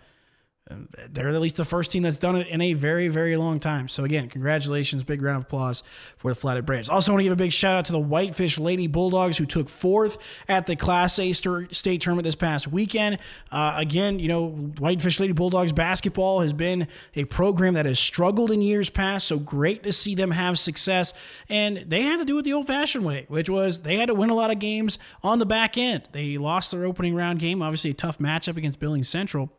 they're 1.10 1.28
at 1.28 1.40
least 1.40 1.56
the 1.56 1.64
first 1.64 1.92
team 1.92 2.02
that's 2.02 2.18
done 2.18 2.36
it 2.36 2.46
in 2.48 2.60
a 2.60 2.74
very, 2.74 3.08
very 3.08 3.36
long 3.36 3.58
time. 3.58 3.88
So 3.88 4.04
again, 4.04 4.28
congratulations, 4.28 5.02
big 5.02 5.22
round 5.22 5.38
of 5.38 5.42
applause 5.44 5.82
for 6.16 6.30
the 6.30 6.34
Flathead 6.34 6.66
Braves. 6.66 6.88
Also, 6.88 7.12
want 7.12 7.20
to 7.20 7.24
give 7.24 7.32
a 7.32 7.36
big 7.36 7.52
shout 7.52 7.76
out 7.76 7.84
to 7.86 7.92
the 7.92 7.98
Whitefish 7.98 8.58
Lady 8.58 8.86
Bulldogs 8.86 9.38
who 9.38 9.46
took 9.46 9.68
fourth 9.68 10.18
at 10.48 10.66
the 10.66 10.76
Class 10.76 11.18
A 11.18 11.32
state 11.32 12.00
tournament 12.00 12.24
this 12.24 12.34
past 12.34 12.68
weekend. 12.68 13.18
Uh, 13.50 13.74
again, 13.76 14.18
you 14.18 14.28
know, 14.28 14.50
Whitefish 14.50 15.20
Lady 15.20 15.32
Bulldogs 15.32 15.72
basketball 15.72 16.40
has 16.40 16.52
been 16.52 16.86
a 17.14 17.24
program 17.24 17.74
that 17.74 17.86
has 17.86 17.98
struggled 17.98 18.50
in 18.50 18.60
years 18.60 18.90
past. 18.90 19.26
So 19.26 19.38
great 19.38 19.82
to 19.84 19.92
see 19.92 20.14
them 20.14 20.32
have 20.32 20.58
success, 20.58 21.14
and 21.48 21.78
they 21.78 22.02
had 22.02 22.18
to 22.18 22.24
do 22.24 22.38
it 22.38 22.42
the 22.42 22.52
old-fashioned 22.52 23.04
way, 23.04 23.24
which 23.28 23.48
was 23.48 23.82
they 23.82 23.96
had 23.96 24.06
to 24.06 24.14
win 24.14 24.30
a 24.30 24.34
lot 24.34 24.50
of 24.50 24.58
games 24.58 24.98
on 25.22 25.38
the 25.38 25.46
back 25.46 25.78
end. 25.78 26.02
They 26.12 26.36
lost 26.36 26.70
their 26.70 26.84
opening 26.84 27.14
round 27.14 27.38
game, 27.38 27.62
obviously 27.62 27.90
a 27.90 27.94
tough 27.94 28.18
matchup 28.18 28.56
against 28.56 28.80
Billings 28.80 29.08
Central. 29.08 29.50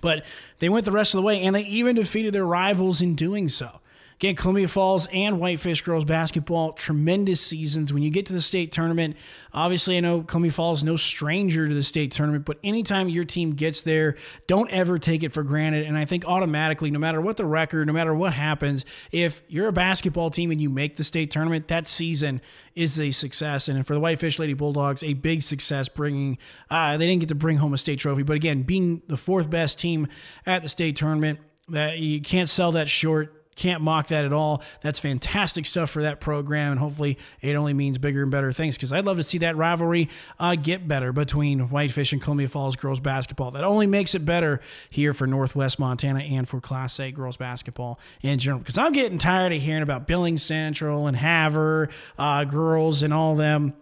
But 0.00 0.24
they 0.58 0.68
went 0.68 0.84
the 0.84 0.92
rest 0.92 1.14
of 1.14 1.18
the 1.18 1.22
way, 1.22 1.40
and 1.42 1.54
they 1.54 1.62
even 1.62 1.96
defeated 1.96 2.32
their 2.32 2.46
rivals 2.46 3.00
in 3.00 3.14
doing 3.14 3.48
so. 3.48 3.80
Again, 4.18 4.34
Columbia 4.34 4.66
Falls 4.66 5.06
and 5.12 5.38
Whitefish 5.38 5.82
girls 5.82 6.04
basketball, 6.04 6.72
tremendous 6.72 7.40
seasons. 7.40 7.92
When 7.92 8.02
you 8.02 8.10
get 8.10 8.26
to 8.26 8.32
the 8.32 8.40
state 8.40 8.72
tournament, 8.72 9.16
obviously, 9.54 9.96
I 9.96 10.00
know 10.00 10.22
Columbia 10.22 10.50
Falls 10.50 10.82
no 10.82 10.96
stranger 10.96 11.68
to 11.68 11.72
the 11.72 11.84
state 11.84 12.10
tournament, 12.10 12.44
but 12.44 12.58
anytime 12.64 13.08
your 13.08 13.24
team 13.24 13.52
gets 13.52 13.82
there, 13.82 14.16
don't 14.48 14.72
ever 14.72 14.98
take 14.98 15.22
it 15.22 15.32
for 15.32 15.44
granted. 15.44 15.86
And 15.86 15.96
I 15.96 16.04
think 16.04 16.26
automatically, 16.26 16.90
no 16.90 16.98
matter 16.98 17.20
what 17.20 17.36
the 17.36 17.44
record, 17.44 17.86
no 17.86 17.92
matter 17.92 18.12
what 18.12 18.32
happens, 18.32 18.84
if 19.12 19.40
you're 19.46 19.68
a 19.68 19.72
basketball 19.72 20.30
team 20.30 20.50
and 20.50 20.60
you 20.60 20.68
make 20.68 20.96
the 20.96 21.04
state 21.04 21.30
tournament, 21.30 21.68
that 21.68 21.86
season 21.86 22.40
is 22.74 22.98
a 22.98 23.12
success. 23.12 23.68
And 23.68 23.86
for 23.86 23.94
the 23.94 24.00
Whitefish 24.00 24.40
Lady 24.40 24.54
Bulldogs, 24.54 25.04
a 25.04 25.14
big 25.14 25.42
success 25.42 25.88
bringing, 25.88 26.38
uh, 26.70 26.96
they 26.96 27.06
didn't 27.06 27.20
get 27.20 27.28
to 27.28 27.36
bring 27.36 27.58
home 27.58 27.72
a 27.72 27.78
state 27.78 28.00
trophy, 28.00 28.24
but 28.24 28.34
again, 28.34 28.62
being 28.62 29.00
the 29.06 29.16
fourth 29.16 29.48
best 29.48 29.78
team 29.78 30.08
at 30.44 30.62
the 30.64 30.68
state 30.68 30.96
tournament, 30.96 31.38
that 31.68 31.98
you 31.98 32.20
can't 32.20 32.48
sell 32.48 32.72
that 32.72 32.88
short 32.88 33.37
can't 33.58 33.82
mock 33.82 34.08
that 34.08 34.24
at 34.24 34.32
all. 34.32 34.62
That's 34.80 34.98
fantastic 34.98 35.66
stuff 35.66 35.90
for 35.90 36.02
that 36.02 36.20
program, 36.20 36.72
and 36.72 36.80
hopefully 36.80 37.18
it 37.42 37.54
only 37.54 37.74
means 37.74 37.98
bigger 37.98 38.22
and 38.22 38.30
better 38.30 38.52
things 38.52 38.76
because 38.76 38.92
I'd 38.92 39.04
love 39.04 39.16
to 39.18 39.22
see 39.22 39.38
that 39.38 39.56
rivalry 39.56 40.08
uh, 40.38 40.54
get 40.54 40.88
better 40.88 41.12
between 41.12 41.60
Whitefish 41.68 42.12
and 42.12 42.22
Columbia 42.22 42.48
Falls 42.48 42.76
girls 42.76 43.00
basketball. 43.00 43.50
That 43.50 43.64
only 43.64 43.86
makes 43.86 44.14
it 44.14 44.24
better 44.24 44.60
here 44.88 45.12
for 45.12 45.26
Northwest 45.26 45.78
Montana 45.78 46.20
and 46.20 46.48
for 46.48 46.60
Class 46.60 46.98
A 47.00 47.10
girls 47.10 47.36
basketball 47.36 47.98
in 48.22 48.38
general. 48.38 48.60
Because 48.60 48.78
I'm 48.78 48.92
getting 48.92 49.18
tired 49.18 49.52
of 49.52 49.60
hearing 49.60 49.82
about 49.82 50.06
Billings 50.06 50.42
Central 50.42 51.06
and 51.06 51.16
Havre 51.16 51.90
uh, 52.16 52.44
girls 52.44 53.02
and 53.02 53.12
all 53.12 53.34
them. 53.34 53.74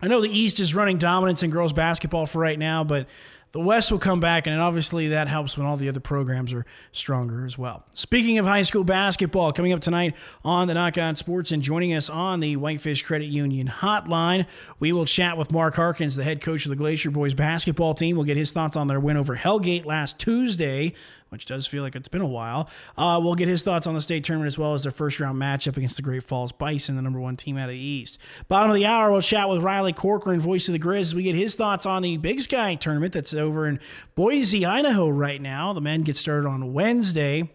I 0.00 0.08
know 0.08 0.20
the 0.20 0.30
East 0.30 0.60
is 0.60 0.74
running 0.74 0.98
dominance 0.98 1.42
in 1.42 1.50
girls 1.50 1.72
basketball 1.72 2.26
for 2.26 2.38
right 2.38 2.58
now, 2.58 2.84
but 2.84 3.08
the 3.56 3.62
West 3.62 3.90
will 3.90 3.98
come 3.98 4.20
back, 4.20 4.46
and 4.46 4.60
obviously 4.60 5.08
that 5.08 5.28
helps 5.28 5.56
when 5.56 5.66
all 5.66 5.78
the 5.78 5.88
other 5.88 5.98
programs 5.98 6.52
are 6.52 6.66
stronger 6.92 7.46
as 7.46 7.56
well. 7.56 7.86
Speaking 7.94 8.36
of 8.36 8.44
high 8.44 8.60
school 8.60 8.84
basketball, 8.84 9.50
coming 9.50 9.72
up 9.72 9.80
tonight 9.80 10.14
on 10.44 10.68
the 10.68 10.76
On 10.78 11.16
Sports 11.16 11.52
and 11.52 11.62
joining 11.62 11.94
us 11.94 12.10
on 12.10 12.40
the 12.40 12.56
Whitefish 12.56 13.02
Credit 13.02 13.24
Union 13.24 13.66
hotline, 13.66 14.46
we 14.78 14.92
will 14.92 15.06
chat 15.06 15.38
with 15.38 15.52
Mark 15.52 15.74
Harkins, 15.74 16.16
the 16.16 16.22
head 16.22 16.42
coach 16.42 16.66
of 16.66 16.68
the 16.68 16.76
Glacier 16.76 17.10
Boys 17.10 17.32
basketball 17.32 17.94
team. 17.94 18.16
We'll 18.16 18.26
get 18.26 18.36
his 18.36 18.52
thoughts 18.52 18.76
on 18.76 18.88
their 18.88 19.00
win 19.00 19.16
over 19.16 19.38
Hellgate 19.38 19.86
last 19.86 20.18
Tuesday 20.18 20.92
which 21.30 21.44
does 21.44 21.66
feel 21.66 21.82
like 21.82 21.96
it's 21.96 22.08
been 22.08 22.20
a 22.22 22.26
while. 22.26 22.68
Uh, 22.96 23.20
we'll 23.22 23.34
get 23.34 23.48
his 23.48 23.62
thoughts 23.62 23.86
on 23.86 23.94
the 23.94 24.00
state 24.00 24.24
tournament 24.24 24.48
as 24.48 24.58
well 24.58 24.74
as 24.74 24.82
their 24.82 24.92
first 24.92 25.20
round 25.20 25.40
matchup 25.40 25.76
against 25.76 25.96
the 25.96 26.02
Great 26.02 26.22
Falls 26.22 26.52
Bison, 26.52 26.96
the 26.96 27.02
number 27.02 27.20
one 27.20 27.36
team 27.36 27.58
out 27.58 27.64
of 27.64 27.74
the 27.74 27.78
East. 27.78 28.18
Bottom 28.48 28.70
of 28.70 28.76
the 28.76 28.86
hour, 28.86 29.10
we'll 29.10 29.22
chat 29.22 29.48
with 29.48 29.62
Riley 29.62 29.92
Corcoran, 29.92 30.40
voice 30.40 30.68
of 30.68 30.72
the 30.72 30.78
Grizz, 30.78 31.14
we 31.14 31.22
get 31.24 31.34
his 31.34 31.54
thoughts 31.54 31.86
on 31.86 32.02
the 32.02 32.16
Big 32.16 32.40
Sky 32.40 32.74
tournament 32.74 33.12
that's 33.12 33.34
over 33.34 33.66
in 33.66 33.80
Boise, 34.14 34.64
Idaho 34.64 35.08
right 35.08 35.40
now. 35.40 35.72
The 35.72 35.80
men 35.80 36.02
get 36.02 36.16
started 36.16 36.46
on 36.48 36.72
Wednesday. 36.72 37.50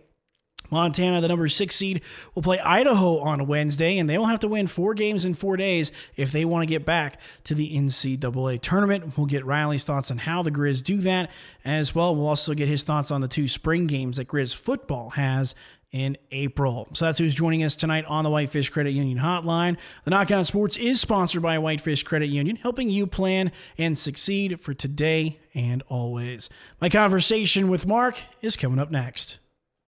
Montana, 0.71 1.21
the 1.21 1.27
number 1.27 1.47
six 1.47 1.75
seed, 1.75 2.01
will 2.33 2.41
play 2.41 2.59
Idaho 2.59 3.19
on 3.19 3.45
Wednesday, 3.45 3.97
and 3.97 4.09
they 4.09 4.17
will 4.17 4.25
have 4.25 4.39
to 4.39 4.47
win 4.47 4.67
four 4.67 4.93
games 4.93 5.25
in 5.25 5.33
four 5.33 5.57
days 5.57 5.91
if 6.15 6.31
they 6.31 6.45
want 6.45 6.63
to 6.63 6.67
get 6.67 6.85
back 6.85 7.19
to 7.43 7.53
the 7.53 7.75
NCAA 7.75 8.61
tournament. 8.61 9.17
We'll 9.17 9.27
get 9.27 9.45
Riley's 9.45 9.83
thoughts 9.83 10.09
on 10.09 10.19
how 10.19 10.41
the 10.41 10.51
Grizz 10.51 10.83
do 10.83 10.97
that 10.99 11.29
as 11.63 11.93
well. 11.93 12.15
We'll 12.15 12.27
also 12.27 12.53
get 12.53 12.67
his 12.67 12.83
thoughts 12.83 13.11
on 13.11 13.21
the 13.21 13.27
two 13.27 13.47
spring 13.47 13.87
games 13.87 14.17
that 14.17 14.27
Grizz 14.27 14.55
football 14.55 15.11
has 15.11 15.53
in 15.91 16.17
April. 16.31 16.87
So 16.93 17.05
that's 17.05 17.17
who's 17.17 17.35
joining 17.35 17.63
us 17.63 17.75
tonight 17.75 18.05
on 18.05 18.23
the 18.23 18.29
Whitefish 18.29 18.69
Credit 18.69 18.91
Union 18.91 19.17
Hotline. 19.17 19.77
The 20.05 20.11
Nach 20.11 20.31
On 20.31 20.45
Sports 20.45 20.77
is 20.77 21.01
sponsored 21.01 21.41
by 21.41 21.57
Whitefish 21.59 22.03
Credit 22.03 22.27
Union, 22.27 22.55
helping 22.55 22.89
you 22.89 23.05
plan 23.05 23.51
and 23.77 23.97
succeed 23.97 24.59
for 24.61 24.73
today 24.73 25.39
and 25.53 25.83
always. 25.89 26.49
My 26.79 26.87
conversation 26.87 27.69
with 27.69 27.85
Mark 27.85 28.23
is 28.41 28.55
coming 28.55 28.79
up 28.79 28.89
next. 28.89 29.37